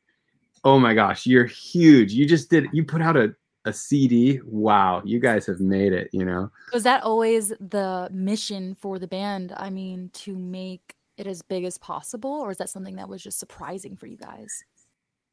oh 0.65 0.79
my 0.79 0.95
gosh 0.95 1.27
you're 1.27 1.45
huge 1.45 2.13
you 2.13 2.27
just 2.27 2.49
did 2.49 2.67
you 2.73 2.83
put 2.83 3.03
out 3.03 3.17
a 3.17 3.35
a 3.65 3.73
CD, 3.73 4.41
wow, 4.45 5.03
you 5.05 5.19
guys 5.19 5.47
have 5.47 5.61
made 5.61 5.93
it, 5.93 6.11
you 6.13 6.25
know. 6.25 6.51
Was 6.73 6.83
that 6.83 7.03
always 7.03 7.49
the 7.61 8.09
mission 8.13 8.75
for 8.75 8.99
the 8.99 9.07
band? 9.07 9.55
I 9.57 9.71
mean, 9.71 10.11
to 10.15 10.37
make 10.37 10.95
it 11.17 11.27
as 11.27 11.43
big 11.43 11.65
as 11.65 11.79
possible, 11.79 12.31
or 12.31 12.51
is 12.51 12.59
that 12.59 12.69
something 12.69 12.97
that 12.97 13.09
was 13.09 13.23
just 13.23 13.39
surprising 13.39 13.97
for 13.97 14.07
you 14.07 14.17
guys? 14.17 14.65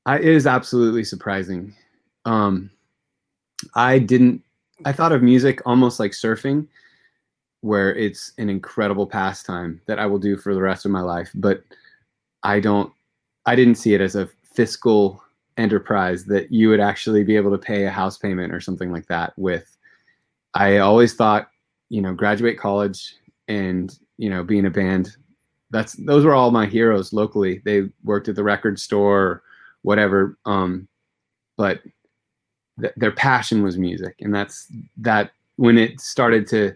I, 0.05 0.17
it 0.17 0.25
is 0.25 0.47
absolutely 0.47 1.03
surprising. 1.03 1.75
Um, 2.25 2.71
I 3.75 3.99
didn't. 3.99 4.43
I 4.85 4.93
thought 4.93 5.11
of 5.11 5.21
music 5.21 5.61
almost 5.65 5.99
like 5.99 6.11
surfing, 6.11 6.67
where 7.61 7.95
it's 7.95 8.33
an 8.37 8.49
incredible 8.49 9.07
pastime 9.07 9.81
that 9.85 9.99
I 9.99 10.05
will 10.05 10.19
do 10.19 10.35
for 10.37 10.53
the 10.53 10.61
rest 10.61 10.85
of 10.85 10.91
my 10.91 11.01
life. 11.01 11.29
But 11.35 11.63
I 12.43 12.59
don't. 12.59 12.91
I 13.45 13.55
didn't 13.55 13.75
see 13.75 13.93
it 13.93 14.01
as 14.01 14.15
a 14.15 14.29
fiscal 14.53 15.23
enterprise 15.57 16.25
that 16.25 16.51
you 16.51 16.69
would 16.69 16.79
actually 16.79 17.23
be 17.23 17.35
able 17.35 17.51
to 17.51 17.57
pay 17.57 17.85
a 17.85 17.91
house 17.91 18.17
payment 18.17 18.53
or 18.53 18.59
something 18.59 18.91
like 18.91 19.07
that 19.07 19.33
with. 19.37 19.77
I 20.53 20.77
always 20.77 21.13
thought, 21.13 21.49
you 21.89 22.01
know, 22.01 22.13
graduate 22.13 22.59
college 22.59 23.15
and 23.47 23.97
you 24.21 24.29
know, 24.29 24.43
being 24.43 24.67
a 24.67 24.69
band. 24.69 25.17
That's 25.71 25.93
those 25.93 26.23
were 26.23 26.35
all 26.35 26.51
my 26.51 26.67
heroes 26.67 27.11
locally. 27.11 27.59
They 27.65 27.89
worked 28.03 28.27
at 28.27 28.35
the 28.35 28.43
record 28.43 28.79
store, 28.79 29.41
whatever. 29.81 30.37
Um, 30.45 30.87
but 31.57 31.81
th- 32.79 32.93
their 32.97 33.11
passion 33.11 33.63
was 33.63 33.79
music, 33.79 34.15
and 34.19 34.33
that's 34.33 34.67
that. 34.97 35.31
When 35.55 35.77
it 35.77 35.99
started 35.99 36.47
to 36.49 36.75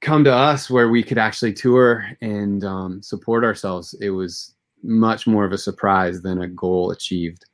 come 0.00 0.24
to 0.24 0.32
us, 0.32 0.70
where 0.70 0.88
we 0.88 1.02
could 1.02 1.18
actually 1.18 1.52
tour 1.52 2.06
and 2.20 2.64
um, 2.64 3.02
support 3.02 3.44
ourselves, 3.44 3.94
it 4.00 4.10
was 4.10 4.54
much 4.82 5.26
more 5.26 5.44
of 5.44 5.52
a 5.52 5.58
surprise 5.58 6.22
than 6.22 6.42
a 6.42 6.48
goal 6.48 6.90
achieved. 6.90 7.44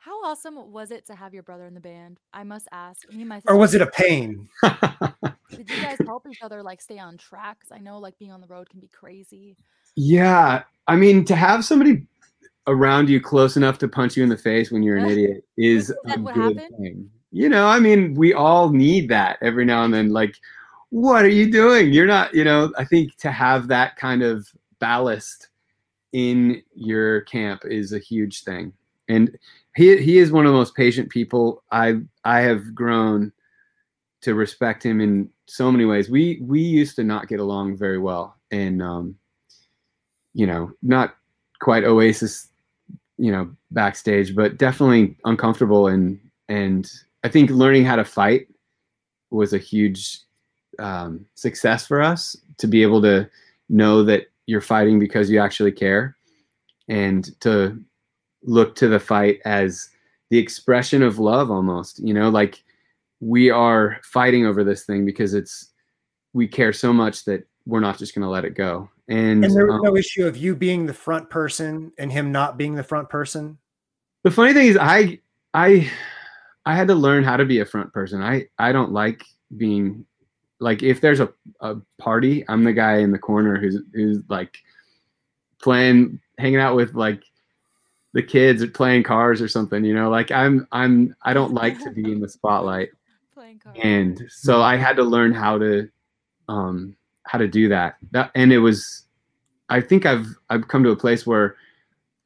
How 0.00 0.22
awesome 0.24 0.72
was 0.72 0.90
it 0.90 1.06
to 1.06 1.14
have 1.14 1.32
your 1.32 1.42
brother 1.44 1.64
in 1.66 1.74
the 1.74 1.80
band? 1.80 2.18
I 2.32 2.42
must 2.42 2.66
ask. 2.72 3.08
Me 3.12 3.20
and 3.20 3.28
my 3.28 3.40
Or 3.46 3.56
was 3.56 3.74
it 3.74 3.80
a 3.82 3.86
pain? 3.86 4.48
Did 4.62 5.70
you 5.70 5.82
guys 5.82 5.98
help 6.04 6.26
each 6.30 6.42
other 6.42 6.62
like 6.62 6.80
stay 6.82 6.98
on 6.98 7.16
track? 7.16 7.58
Because 7.60 7.72
I 7.74 7.78
know 7.78 7.98
like 7.98 8.18
being 8.18 8.32
on 8.32 8.40
the 8.40 8.46
road 8.48 8.68
can 8.68 8.80
be 8.80 8.88
crazy. 8.88 9.56
yeah, 9.96 10.64
I 10.88 10.96
mean, 10.96 11.24
to 11.26 11.36
have 11.36 11.64
somebody 11.64 12.06
around 12.66 13.08
you 13.08 13.20
close 13.20 13.56
enough 13.56 13.78
to 13.78 13.88
punch 13.88 14.16
you 14.16 14.22
in 14.22 14.28
the 14.28 14.36
face 14.36 14.70
when 14.70 14.82
you're 14.82 14.96
an 14.96 15.06
idiot 15.10 15.44
is 15.56 15.90
Is 15.90 15.96
a 16.06 16.18
good 16.18 16.34
happened? 16.34 16.74
thing. 16.78 17.10
You 17.30 17.48
know, 17.48 17.66
I 17.66 17.78
mean, 17.80 18.14
we 18.14 18.34
all 18.34 18.70
need 18.70 19.08
that 19.08 19.38
every 19.40 19.64
now 19.64 19.84
and 19.84 19.94
then. 19.94 20.10
Like, 20.10 20.34
what 20.92 21.24
are 21.24 21.30
you 21.30 21.50
doing? 21.50 21.90
You're 21.90 22.06
not, 22.06 22.34
you 22.34 22.44
know, 22.44 22.70
I 22.76 22.84
think 22.84 23.16
to 23.16 23.32
have 23.32 23.66
that 23.68 23.96
kind 23.96 24.22
of 24.22 24.46
ballast 24.78 25.48
in 26.12 26.62
your 26.74 27.22
camp 27.22 27.62
is 27.64 27.94
a 27.94 27.98
huge 27.98 28.44
thing. 28.44 28.74
And 29.08 29.38
he 29.74 29.96
he 29.96 30.18
is 30.18 30.30
one 30.30 30.44
of 30.44 30.52
the 30.52 30.58
most 30.58 30.74
patient 30.74 31.08
people 31.08 31.62
I 31.72 31.94
I 32.26 32.40
have 32.40 32.74
grown 32.74 33.32
to 34.20 34.34
respect 34.34 34.84
him 34.84 35.00
in 35.00 35.30
so 35.46 35.72
many 35.72 35.86
ways. 35.86 36.10
We 36.10 36.42
we 36.42 36.60
used 36.60 36.96
to 36.96 37.04
not 37.04 37.26
get 37.26 37.40
along 37.40 37.78
very 37.78 37.98
well, 37.98 38.36
and 38.50 38.82
um, 38.82 39.16
you 40.34 40.46
know, 40.46 40.72
not 40.82 41.16
quite 41.62 41.84
Oasis, 41.84 42.48
you 43.16 43.32
know, 43.32 43.50
backstage, 43.70 44.36
but 44.36 44.58
definitely 44.58 45.16
uncomfortable. 45.24 45.88
And 45.88 46.20
and 46.50 46.86
I 47.24 47.30
think 47.30 47.48
learning 47.48 47.86
how 47.86 47.96
to 47.96 48.04
fight 48.04 48.48
was 49.30 49.54
a 49.54 49.58
huge 49.58 50.20
um, 50.78 51.26
success 51.34 51.86
for 51.86 52.00
us 52.00 52.36
to 52.58 52.66
be 52.66 52.82
able 52.82 53.02
to 53.02 53.28
know 53.68 54.02
that 54.02 54.26
you're 54.46 54.60
fighting 54.60 54.98
because 54.98 55.30
you 55.30 55.38
actually 55.40 55.72
care, 55.72 56.16
and 56.88 57.38
to 57.40 57.82
look 58.44 58.74
to 58.76 58.88
the 58.88 59.00
fight 59.00 59.40
as 59.44 59.88
the 60.30 60.38
expression 60.38 61.02
of 61.02 61.18
love 61.18 61.50
almost 61.50 61.98
you 62.00 62.14
know 62.14 62.28
like 62.28 62.64
we 63.20 63.50
are 63.50 63.98
fighting 64.02 64.46
over 64.46 64.64
this 64.64 64.84
thing 64.84 65.04
because 65.04 65.34
it's 65.34 65.70
we 66.32 66.48
care 66.48 66.72
so 66.72 66.92
much 66.92 67.24
that 67.24 67.46
we're 67.66 67.80
not 67.80 67.98
just 67.98 68.14
going 68.14 68.22
to 68.22 68.28
let 68.28 68.44
it 68.44 68.54
go 68.54 68.88
and, 69.08 69.44
And 69.44 69.54
there 69.54 69.66
was 69.66 69.76
um, 69.76 69.82
no 69.82 69.96
issue 69.96 70.26
of 70.26 70.36
you 70.36 70.56
being 70.56 70.86
the 70.86 70.94
front 70.94 71.28
person 71.28 71.92
and 71.98 72.10
him 72.10 72.32
not 72.32 72.56
being 72.56 72.74
the 72.74 72.82
front 72.82 73.08
person. 73.08 73.58
the 74.24 74.30
funny 74.30 74.52
thing 74.52 74.66
is 74.66 74.78
i 74.80 75.18
i 75.54 75.90
i 76.66 76.74
had 76.74 76.88
to 76.88 76.94
learn 76.94 77.22
how 77.22 77.36
to 77.36 77.44
be 77.44 77.60
a 77.60 77.66
front 77.66 77.92
person 77.92 78.22
i 78.22 78.46
i 78.58 78.72
don't 78.72 78.92
like 78.92 79.22
being 79.56 80.04
like 80.62 80.82
if 80.82 81.00
there's 81.00 81.20
a, 81.20 81.28
a 81.60 81.76
party 81.98 82.44
i'm 82.48 82.64
the 82.64 82.72
guy 82.72 82.98
in 82.98 83.10
the 83.10 83.18
corner 83.18 83.58
who's 83.58 83.78
who's 83.92 84.20
like 84.28 84.58
playing 85.60 86.18
hanging 86.38 86.60
out 86.60 86.76
with 86.76 86.94
like 86.94 87.22
the 88.14 88.22
kids 88.22 88.62
or 88.62 88.68
playing 88.68 89.02
cars 89.02 89.42
or 89.42 89.48
something 89.48 89.84
you 89.84 89.94
know? 89.94 90.08
Like 90.08 90.30
i'm 90.30 90.66
i'm 90.72 91.14
i 91.22 91.34
don't 91.34 91.52
like 91.52 91.78
to 91.82 91.90
be 91.90 92.10
in 92.10 92.20
the 92.20 92.28
spotlight. 92.28 92.90
Playing 93.34 93.58
cards. 93.58 93.78
and 93.82 94.22
so 94.28 94.62
i 94.62 94.76
had 94.76 94.96
to 94.96 95.02
learn 95.02 95.32
how 95.32 95.58
to 95.58 95.88
um 96.48 96.96
how 97.24 97.38
to 97.38 97.48
do 97.48 97.68
that. 97.68 97.96
That 98.12 98.30
and 98.34 98.52
it 98.52 98.58
was 98.58 99.04
i 99.68 99.80
think 99.80 100.06
i've 100.06 100.26
i've 100.50 100.68
come 100.68 100.84
to 100.84 100.90
a 100.90 100.96
place 100.96 101.26
where 101.26 101.56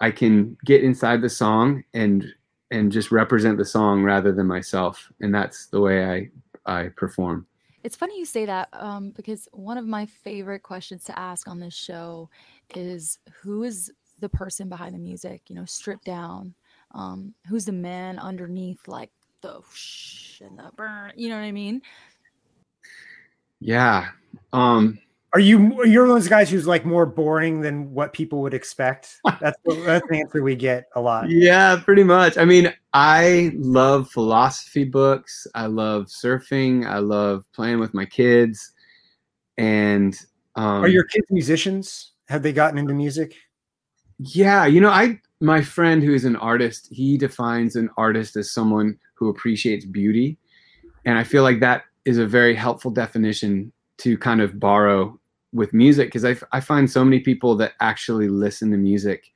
i 0.00 0.10
can 0.10 0.56
get 0.64 0.84
inside 0.84 1.22
the 1.22 1.30
song 1.30 1.84
and 1.94 2.26
and 2.70 2.90
just 2.90 3.12
represent 3.12 3.56
the 3.56 3.64
song 3.64 4.02
rather 4.02 4.32
than 4.32 4.46
myself. 4.46 5.10
And 5.20 5.34
that's 5.34 5.66
the 5.66 5.80
way 5.80 6.04
i 6.04 6.30
i 6.66 6.88
perform 6.88 7.46
It's 7.86 7.94
funny 7.94 8.18
you 8.18 8.24
say 8.24 8.46
that 8.46 8.68
um, 8.72 9.10
because 9.10 9.46
one 9.52 9.78
of 9.78 9.86
my 9.86 10.06
favorite 10.06 10.64
questions 10.64 11.04
to 11.04 11.16
ask 11.16 11.46
on 11.46 11.60
this 11.60 11.72
show 11.72 12.28
is 12.74 13.20
who 13.40 13.62
is 13.62 13.92
the 14.18 14.28
person 14.28 14.68
behind 14.68 14.92
the 14.92 14.98
music, 14.98 15.42
you 15.46 15.54
know, 15.54 15.64
stripped 15.66 16.04
down? 16.04 16.52
Um, 16.96 17.32
who's 17.48 17.64
the 17.64 17.70
man 17.70 18.18
underneath 18.18 18.88
like 18.88 19.12
the 19.40 19.60
whoosh 19.60 20.40
and 20.40 20.58
the 20.58 20.72
burn? 20.74 21.12
You 21.14 21.28
know 21.28 21.36
what 21.36 21.44
I 21.44 21.52
mean? 21.52 21.80
yeah 23.60 24.08
um 24.52 24.98
Are 25.36 25.38
you 25.38 25.84
you're 25.84 26.04
one 26.04 26.16
of 26.16 26.22
those 26.22 26.30
guys 26.30 26.48
who's 26.48 26.66
like 26.66 26.86
more 26.86 27.04
boring 27.04 27.60
than 27.60 27.92
what 27.92 28.14
people 28.14 28.40
would 28.40 28.54
expect? 28.54 29.18
That's 29.38 29.58
the, 29.66 29.74
that's 29.84 30.06
the 30.08 30.16
answer 30.18 30.42
we 30.42 30.56
get 30.56 30.86
a 30.94 31.00
lot. 31.02 31.28
yeah 31.28 31.78
pretty 31.84 32.04
much 32.04 32.38
i 32.38 32.44
mean 32.46 32.72
i 32.94 33.52
love 33.56 34.08
philosophy 34.10 34.84
books 34.84 35.46
i 35.54 35.66
love 35.66 36.04
surfing 36.06 36.86
i 36.86 36.96
love 37.00 37.44
playing 37.52 37.80
with 37.80 37.92
my 37.92 38.06
kids 38.06 38.72
and 39.58 40.18
um 40.54 40.82
Are 40.82 40.88
your 40.88 41.04
kids 41.04 41.26
musicians? 41.28 42.12
Have 42.30 42.42
they 42.42 42.54
gotten 42.54 42.78
into 42.78 42.94
music? 42.94 43.34
Yeah, 44.18 44.64
you 44.64 44.80
know, 44.80 44.88
I 44.88 45.20
my 45.42 45.60
friend 45.60 46.02
who 46.02 46.14
is 46.14 46.24
an 46.24 46.36
artist, 46.36 46.88
he 46.90 47.18
defines 47.18 47.76
an 47.76 47.90
artist 47.98 48.36
as 48.36 48.50
someone 48.50 48.98
who 49.12 49.28
appreciates 49.28 49.84
beauty. 49.84 50.38
And 51.04 51.18
I 51.18 51.24
feel 51.24 51.42
like 51.42 51.60
that 51.60 51.82
is 52.06 52.16
a 52.16 52.26
very 52.26 52.54
helpful 52.54 52.90
definition 52.90 53.70
to 53.98 54.16
kind 54.16 54.40
of 54.40 54.58
borrow 54.58 55.20
with 55.52 55.72
music 55.72 56.08
because 56.08 56.24
I, 56.24 56.36
I 56.52 56.60
find 56.60 56.90
so 56.90 57.04
many 57.04 57.20
people 57.20 57.54
that 57.56 57.72
actually 57.80 58.28
listen 58.28 58.70
to 58.70 58.76
music 58.76 59.32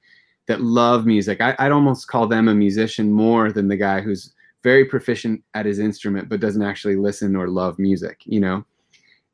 that 0.47 0.61
love 0.61 1.07
music. 1.07 1.41
I, 1.41 1.55
I'd 1.59 1.73
almost 1.73 2.09
call 2.09 2.27
them 2.27 2.49
a 2.49 2.55
musician 2.55 3.13
more 3.13 3.53
than 3.53 3.69
the 3.69 3.77
guy 3.77 4.01
who's 4.01 4.35
very 4.63 4.85
proficient 4.85 5.43
at 5.55 5.67
his 5.67 5.79
instrument 5.79 6.29
but 6.29 6.41
doesn't 6.41 6.63
actually 6.63 6.97
listen 6.97 7.37
or 7.37 7.49
love 7.49 7.79
music, 7.79 8.21
you 8.25 8.41
know? 8.41 8.65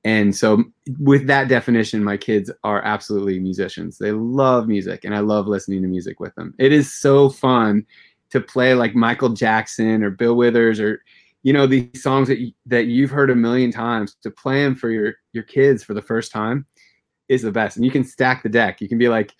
And 0.04 0.36
so, 0.36 0.62
with 1.00 1.26
that 1.26 1.48
definition, 1.48 2.04
my 2.04 2.16
kids 2.16 2.48
are 2.62 2.80
absolutely 2.84 3.40
musicians. 3.40 3.98
They 3.98 4.12
love 4.12 4.68
music, 4.68 5.04
and 5.04 5.12
I 5.12 5.18
love 5.18 5.48
listening 5.48 5.82
to 5.82 5.88
music 5.88 6.20
with 6.20 6.32
them. 6.36 6.54
It 6.60 6.70
is 6.70 6.92
so 6.92 7.28
fun 7.28 7.84
to 8.30 8.40
play 8.40 8.74
like 8.74 8.94
Michael 8.94 9.30
Jackson 9.30 10.04
or 10.04 10.10
Bill 10.10 10.36
Withers 10.36 10.78
or 10.78 11.02
you 11.46 11.52
know 11.52 11.68
these 11.68 12.02
songs 12.02 12.26
that 12.26 12.40
you, 12.40 12.50
that 12.66 12.86
you've 12.86 13.12
heard 13.12 13.30
a 13.30 13.36
million 13.36 13.70
times. 13.70 14.16
To 14.24 14.32
play 14.32 14.64
them 14.64 14.74
for 14.74 14.90
your 14.90 15.14
your 15.32 15.44
kids 15.44 15.84
for 15.84 15.94
the 15.94 16.02
first 16.02 16.32
time 16.32 16.66
is 17.28 17.42
the 17.42 17.52
best, 17.52 17.76
and 17.76 17.84
you 17.84 17.90
can 17.92 18.02
stack 18.02 18.42
the 18.42 18.48
deck. 18.48 18.80
You 18.80 18.88
can 18.88 18.98
be 18.98 19.08
like, 19.08 19.32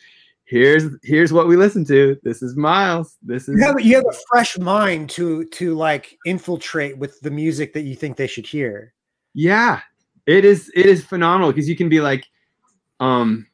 "Here's 0.44 0.84
here's 1.02 1.32
what 1.32 1.48
we 1.48 1.56
listen 1.56 1.84
to. 1.86 2.16
This 2.22 2.42
is 2.42 2.56
Miles. 2.56 3.16
This 3.22 3.48
is 3.48 3.58
You 3.58 3.66
have 3.66 3.80
you 3.80 3.96
have 3.96 4.06
a 4.08 4.16
fresh 4.30 4.56
mind 4.56 5.10
to 5.10 5.46
to 5.46 5.74
like 5.74 6.16
infiltrate 6.24 6.96
with 6.96 7.18
the 7.22 7.30
music 7.32 7.72
that 7.72 7.82
you 7.82 7.96
think 7.96 8.16
they 8.16 8.28
should 8.28 8.46
hear. 8.46 8.94
Yeah, 9.34 9.80
it 10.26 10.44
is. 10.44 10.70
It 10.76 10.86
is 10.86 11.04
phenomenal 11.04 11.50
because 11.50 11.68
you 11.68 11.74
can 11.74 11.88
be 11.88 12.00
like, 12.00 12.24
um, 13.00 13.48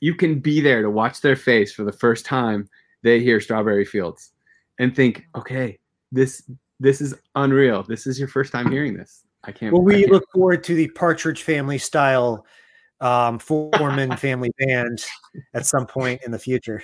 you 0.00 0.14
can 0.14 0.40
be 0.40 0.60
there 0.60 0.82
to 0.82 0.90
watch 0.90 1.22
their 1.22 1.36
face 1.36 1.72
for 1.72 1.84
the 1.84 1.92
first 1.92 2.26
time 2.26 2.68
they 3.02 3.20
hear 3.20 3.40
Strawberry 3.40 3.86
Fields, 3.86 4.32
and 4.78 4.94
think, 4.94 5.24
okay, 5.34 5.78
this 6.12 6.42
this 6.84 7.00
is 7.00 7.14
unreal. 7.34 7.82
This 7.82 8.06
is 8.06 8.18
your 8.18 8.28
first 8.28 8.52
time 8.52 8.70
hearing 8.70 8.94
this. 8.94 9.24
I 9.42 9.52
can't. 9.52 9.72
Well, 9.72 9.82
we 9.82 10.00
can't- 10.00 10.12
look 10.12 10.24
forward 10.32 10.62
to 10.64 10.74
the 10.74 10.88
Partridge 10.88 11.42
Family 11.42 11.78
style 11.78 12.46
um, 13.00 13.38
Foreman 13.38 14.16
family 14.16 14.52
band 14.58 15.04
at 15.54 15.66
some 15.66 15.86
point 15.86 16.22
in 16.24 16.30
the 16.30 16.38
future. 16.38 16.82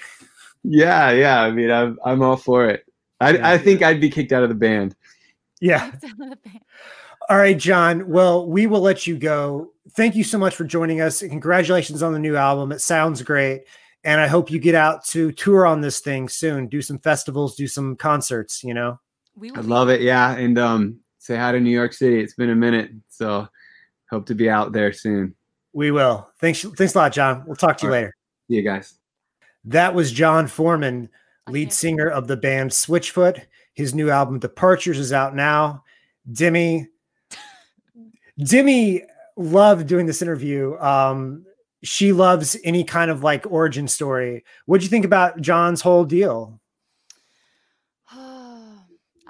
yeah, 0.64 1.10
yeah. 1.12 1.40
I 1.42 1.50
mean, 1.50 1.70
I'm 1.70 1.98
I'm 2.04 2.22
all 2.22 2.36
for 2.36 2.66
it. 2.66 2.84
I 3.20 3.32
Yeah. 3.34 3.50
I 3.50 3.58
think 3.58 3.82
I'd 3.82 4.00
be 4.00 4.10
kicked 4.10 4.32
out 4.32 4.42
of 4.42 4.48
the 4.48 4.54
band. 4.54 4.96
Yeah. 5.60 5.92
All 7.28 7.36
right, 7.36 7.56
Jon. 7.56 8.08
Well, 8.08 8.46
we 8.46 8.66
will 8.66 8.80
let 8.80 9.06
you 9.06 9.16
go. 9.16 9.72
Thank 9.92 10.16
you 10.16 10.24
so 10.24 10.38
much 10.38 10.56
for 10.56 10.64
joining 10.64 11.00
us. 11.00 11.20
Congratulations 11.20 12.02
on 12.02 12.12
the 12.12 12.18
new 12.18 12.34
album. 12.36 12.72
It 12.72 12.80
sounds 12.80 13.22
great. 13.22 13.64
And 14.02 14.20
I 14.20 14.26
hope 14.26 14.50
you 14.50 14.58
get 14.58 14.74
out 14.74 15.04
to 15.08 15.30
tour 15.32 15.66
on 15.66 15.80
this 15.82 16.00
thing 16.00 16.28
soon. 16.28 16.66
Do 16.66 16.80
some 16.82 16.98
festivals, 16.98 17.54
do 17.54 17.68
some 17.68 17.94
concerts, 17.96 18.64
you 18.64 18.72
know? 18.74 18.98
We 19.40 19.50
I 19.50 19.60
will 19.60 19.64
love 19.64 19.88
it. 19.88 20.02
Yeah, 20.02 20.36
and 20.36 20.58
um, 20.58 21.00
say 21.18 21.34
hi 21.36 21.50
to 21.52 21.58
New 21.60 21.70
York 21.70 21.94
City. 21.94 22.20
It's 22.20 22.34
been 22.34 22.50
a 22.50 22.54
minute, 22.54 22.90
so 23.08 23.48
hope 24.10 24.26
to 24.26 24.34
be 24.34 24.50
out 24.50 24.72
there 24.72 24.92
soon. 24.92 25.34
We 25.72 25.90
will. 25.92 26.28
Thanks. 26.40 26.60
Thanks 26.62 26.94
a 26.94 26.98
lot, 26.98 27.12
Jon. 27.12 27.44
We'll 27.46 27.56
talk 27.56 27.78
to 27.78 27.86
you 27.86 27.88
All 27.88 27.94
right. 27.94 28.00
later. 28.02 28.14
See 28.48 28.56
you 28.56 28.62
guys. 28.62 28.98
That 29.64 29.94
was 29.94 30.12
Jon 30.12 30.46
Foreman, 30.46 31.08
lead 31.48 31.64
can't- 31.64 31.72
singer 31.72 32.08
of 32.08 32.26
the 32.26 32.36
band 32.36 32.70
Switchfoot. 32.70 33.42
His 33.72 33.94
new 33.94 34.10
album 34.10 34.38
Departures 34.40 34.98
is 34.98 35.12
out 35.12 35.34
now. 35.34 35.84
Demi, 36.30 36.88
Demi 38.38 39.04
loved 39.36 39.86
doing 39.86 40.06
this 40.06 40.22
interview. 40.22 40.76
Um, 40.78 41.46
she 41.82 42.12
loves 42.12 42.56
any 42.62 42.84
kind 42.84 43.10
of 43.10 43.22
like 43.22 43.50
origin 43.50 43.88
story. 43.88 44.44
What'd 44.66 44.82
you 44.82 44.90
think 44.90 45.04
about 45.06 45.40
Jon's 45.40 45.80
whole 45.80 46.04
deal? 46.04 46.60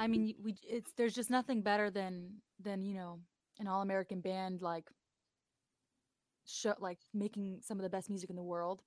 I 0.00 0.06
mean, 0.06 0.34
we 0.42 0.56
it's 0.66 0.92
there's 0.96 1.14
just 1.14 1.30
nothing 1.30 1.60
better 1.62 1.90
than 1.90 2.40
than 2.58 2.82
you 2.82 2.94
know 2.94 3.20
an 3.58 3.68
all 3.68 3.82
American 3.82 4.20
band 4.20 4.62
like 4.62 4.88
show 6.46 6.74
like 6.80 6.98
making 7.12 7.60
some 7.62 7.78
of 7.78 7.82
the 7.82 7.90
best 7.90 8.08
music 8.08 8.30
in 8.30 8.36
the 8.36 8.42
world. 8.42 8.82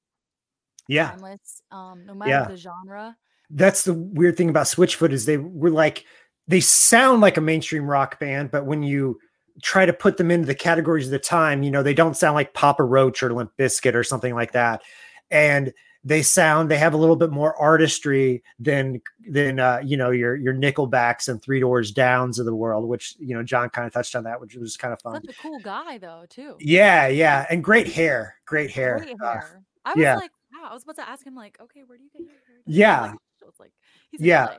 Yeah, 0.88 1.12
Timeless, 1.12 1.62
um, 1.71 2.06
no 2.06 2.13
matter 2.15 2.32
Yeah. 2.32 2.47
the 2.47 2.58
genre. 2.58 3.15
that's 3.52 3.84
the 3.84 3.93
weird 3.93 4.36
thing 4.36 4.49
about 4.49 4.65
Switchfoot 4.65 5.12
is 5.12 5.26
they 5.26 5.38
were 5.38 5.69
like 5.69 6.06
they 6.47 6.60
sound 6.60 7.21
like 7.21 7.38
a 7.38 7.41
mainstream 7.41 7.88
rock 7.88 8.19
band, 8.19 8.49
but 8.52 8.65
when 8.65 8.82
you 8.84 9.19
try 9.62 9.86
to 9.86 9.93
put 9.93 10.17
them 10.17 10.32
into 10.32 10.47
the 10.47 10.56
categories 10.56 11.06
of 11.06 11.12
the 11.12 11.19
time, 11.19 11.62
you 11.62 11.69
know, 11.69 11.84
they 11.84 11.93
don't 11.93 12.17
sound 12.17 12.34
like 12.34 12.54
Papa 12.56 12.84
Roach 12.84 13.21
or 13.21 13.32
Limp 13.32 13.52
Bizkit 13.58 13.93
or 13.93 14.04
something 14.04 14.34
like 14.34 14.54
that. 14.54 14.82
And 15.30 15.71
they 16.04 16.22
sound 16.22 16.70
they 16.70 16.78
have 16.78 16.94
a 16.94 16.98
little 16.98 17.16
bit 17.16 17.32
more 17.32 17.56
artistry 17.56 18.44
than 18.60 19.02
than 19.30 19.60
uh, 19.60 19.82
you 19.84 19.98
know 19.98 20.12
your 20.12 20.36
your 20.36 20.54
Nickelbacks 20.54 21.30
and 21.30 21.42
Three 21.42 21.60
Doors 21.60 21.92
Downs 21.92 22.39
of 22.39 22.46
the 22.46 22.56
world, 22.56 22.88
which 22.88 23.16
you 23.20 23.36
know 23.36 23.44
Jon 23.44 23.70
kind 23.70 23.88
of 23.88 23.94
touched 23.94 24.16
on 24.16 24.24
that, 24.26 24.39
which 24.42 24.56
was 24.56 24.78
kind 24.78 24.94
of 24.94 25.02
fun. 25.02 25.22
Such 25.26 25.36
a 25.36 25.42
cool 25.42 25.60
guy 25.60 25.98
though, 25.98 26.26
too. 26.30 26.58
Yeah, 26.60 27.08
yeah, 27.08 27.46
and 27.50 27.63
great 27.63 27.88
hair, 27.88 28.36
great 28.46 28.72
hair. 28.72 29.00
Great 29.00 29.18
Uh. 29.22 29.39
I 29.86 29.94
was 29.94 30.02
yeah. 30.02 30.16
like, 30.16 30.32
wow. 30.54 30.70
I 30.70 30.74
was 30.74 30.84
about 30.84 30.96
to 30.98 31.10
ask 31.10 31.26
him 31.26 31.36
like, 31.36 31.58
okay, 31.62 31.82
where 31.86 31.98
do 31.98 32.04
you 32.04 32.10
get 32.10 32.22
your 32.22 32.32
hair? 32.32 32.62
Yeah. 32.66 33.02
Like, 33.02 33.12
so 33.39 33.48
it's 33.48 33.60
like, 33.60 33.72
he's 34.12 34.22
Yeah. 34.22 34.58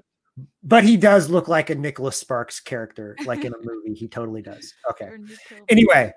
But 0.64 0.82
he 0.82 0.96
does 0.96 1.30
look 1.30 1.46
like 1.46 1.70
a 1.70 1.76
Nicholas 1.76 2.16
Sparks 2.16 2.58
character, 2.58 3.16
like 3.24 3.44
in 3.44 3.54
a 3.54 3.56
movie. 3.62 3.94
He 3.94 4.08
totally 4.08 4.42
does. 4.42 4.74
Okay. 4.90 5.04
Or 5.04 5.18
Nick 5.18 5.38
Cove. 5.48 5.60
Anyway, 5.68 6.12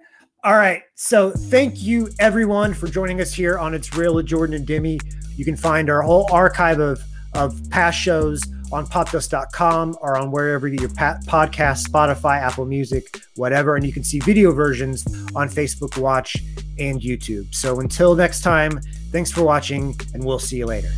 all 0.47 0.55
right. 0.55 0.83
So 0.95 1.31
thank 1.31 1.83
you 1.83 2.07
everyone 2.19 2.73
for 2.73 2.87
joining 2.87 3.19
us 3.19 3.33
here 3.33 3.57
on 3.57 3.73
It's 3.73 3.93
Real 3.97 4.15
with 4.15 4.27
Jordan 4.27 4.55
and 4.55 4.65
Demi. 4.65 4.97
You 5.35 5.43
can 5.43 5.57
find 5.57 5.89
our 5.89 6.01
whole 6.01 6.25
archive 6.31 6.79
of 6.79 7.03
of 7.33 7.59
past 7.69 7.99
shows 7.99 8.41
on 8.71 8.87
popdust.com 8.87 9.97
or 10.01 10.17
on 10.17 10.31
wherever 10.31 10.69
you 10.69 10.79
your 10.79 10.89
podcast, 10.89 11.89
Spotify, 11.89 12.39
Apple 12.41 12.65
Music, 12.65 13.19
whatever. 13.35 13.75
And 13.75 13.85
you 13.85 13.91
can 13.91 14.05
see 14.05 14.19
video 14.19 14.53
versions 14.53 15.05
on 15.35 15.49
Facebook 15.49 15.97
Watch 15.97 16.37
and 16.79 17.01
YouTube. 17.01 17.53
So 17.53 17.81
until 17.81 18.15
next 18.15 18.39
time, 18.39 18.79
thanks 19.11 19.29
for 19.29 19.43
watching, 19.43 19.99
and 20.13 20.23
we'll 20.23 20.39
see 20.39 20.57
you 20.57 20.65
later. 20.65 20.89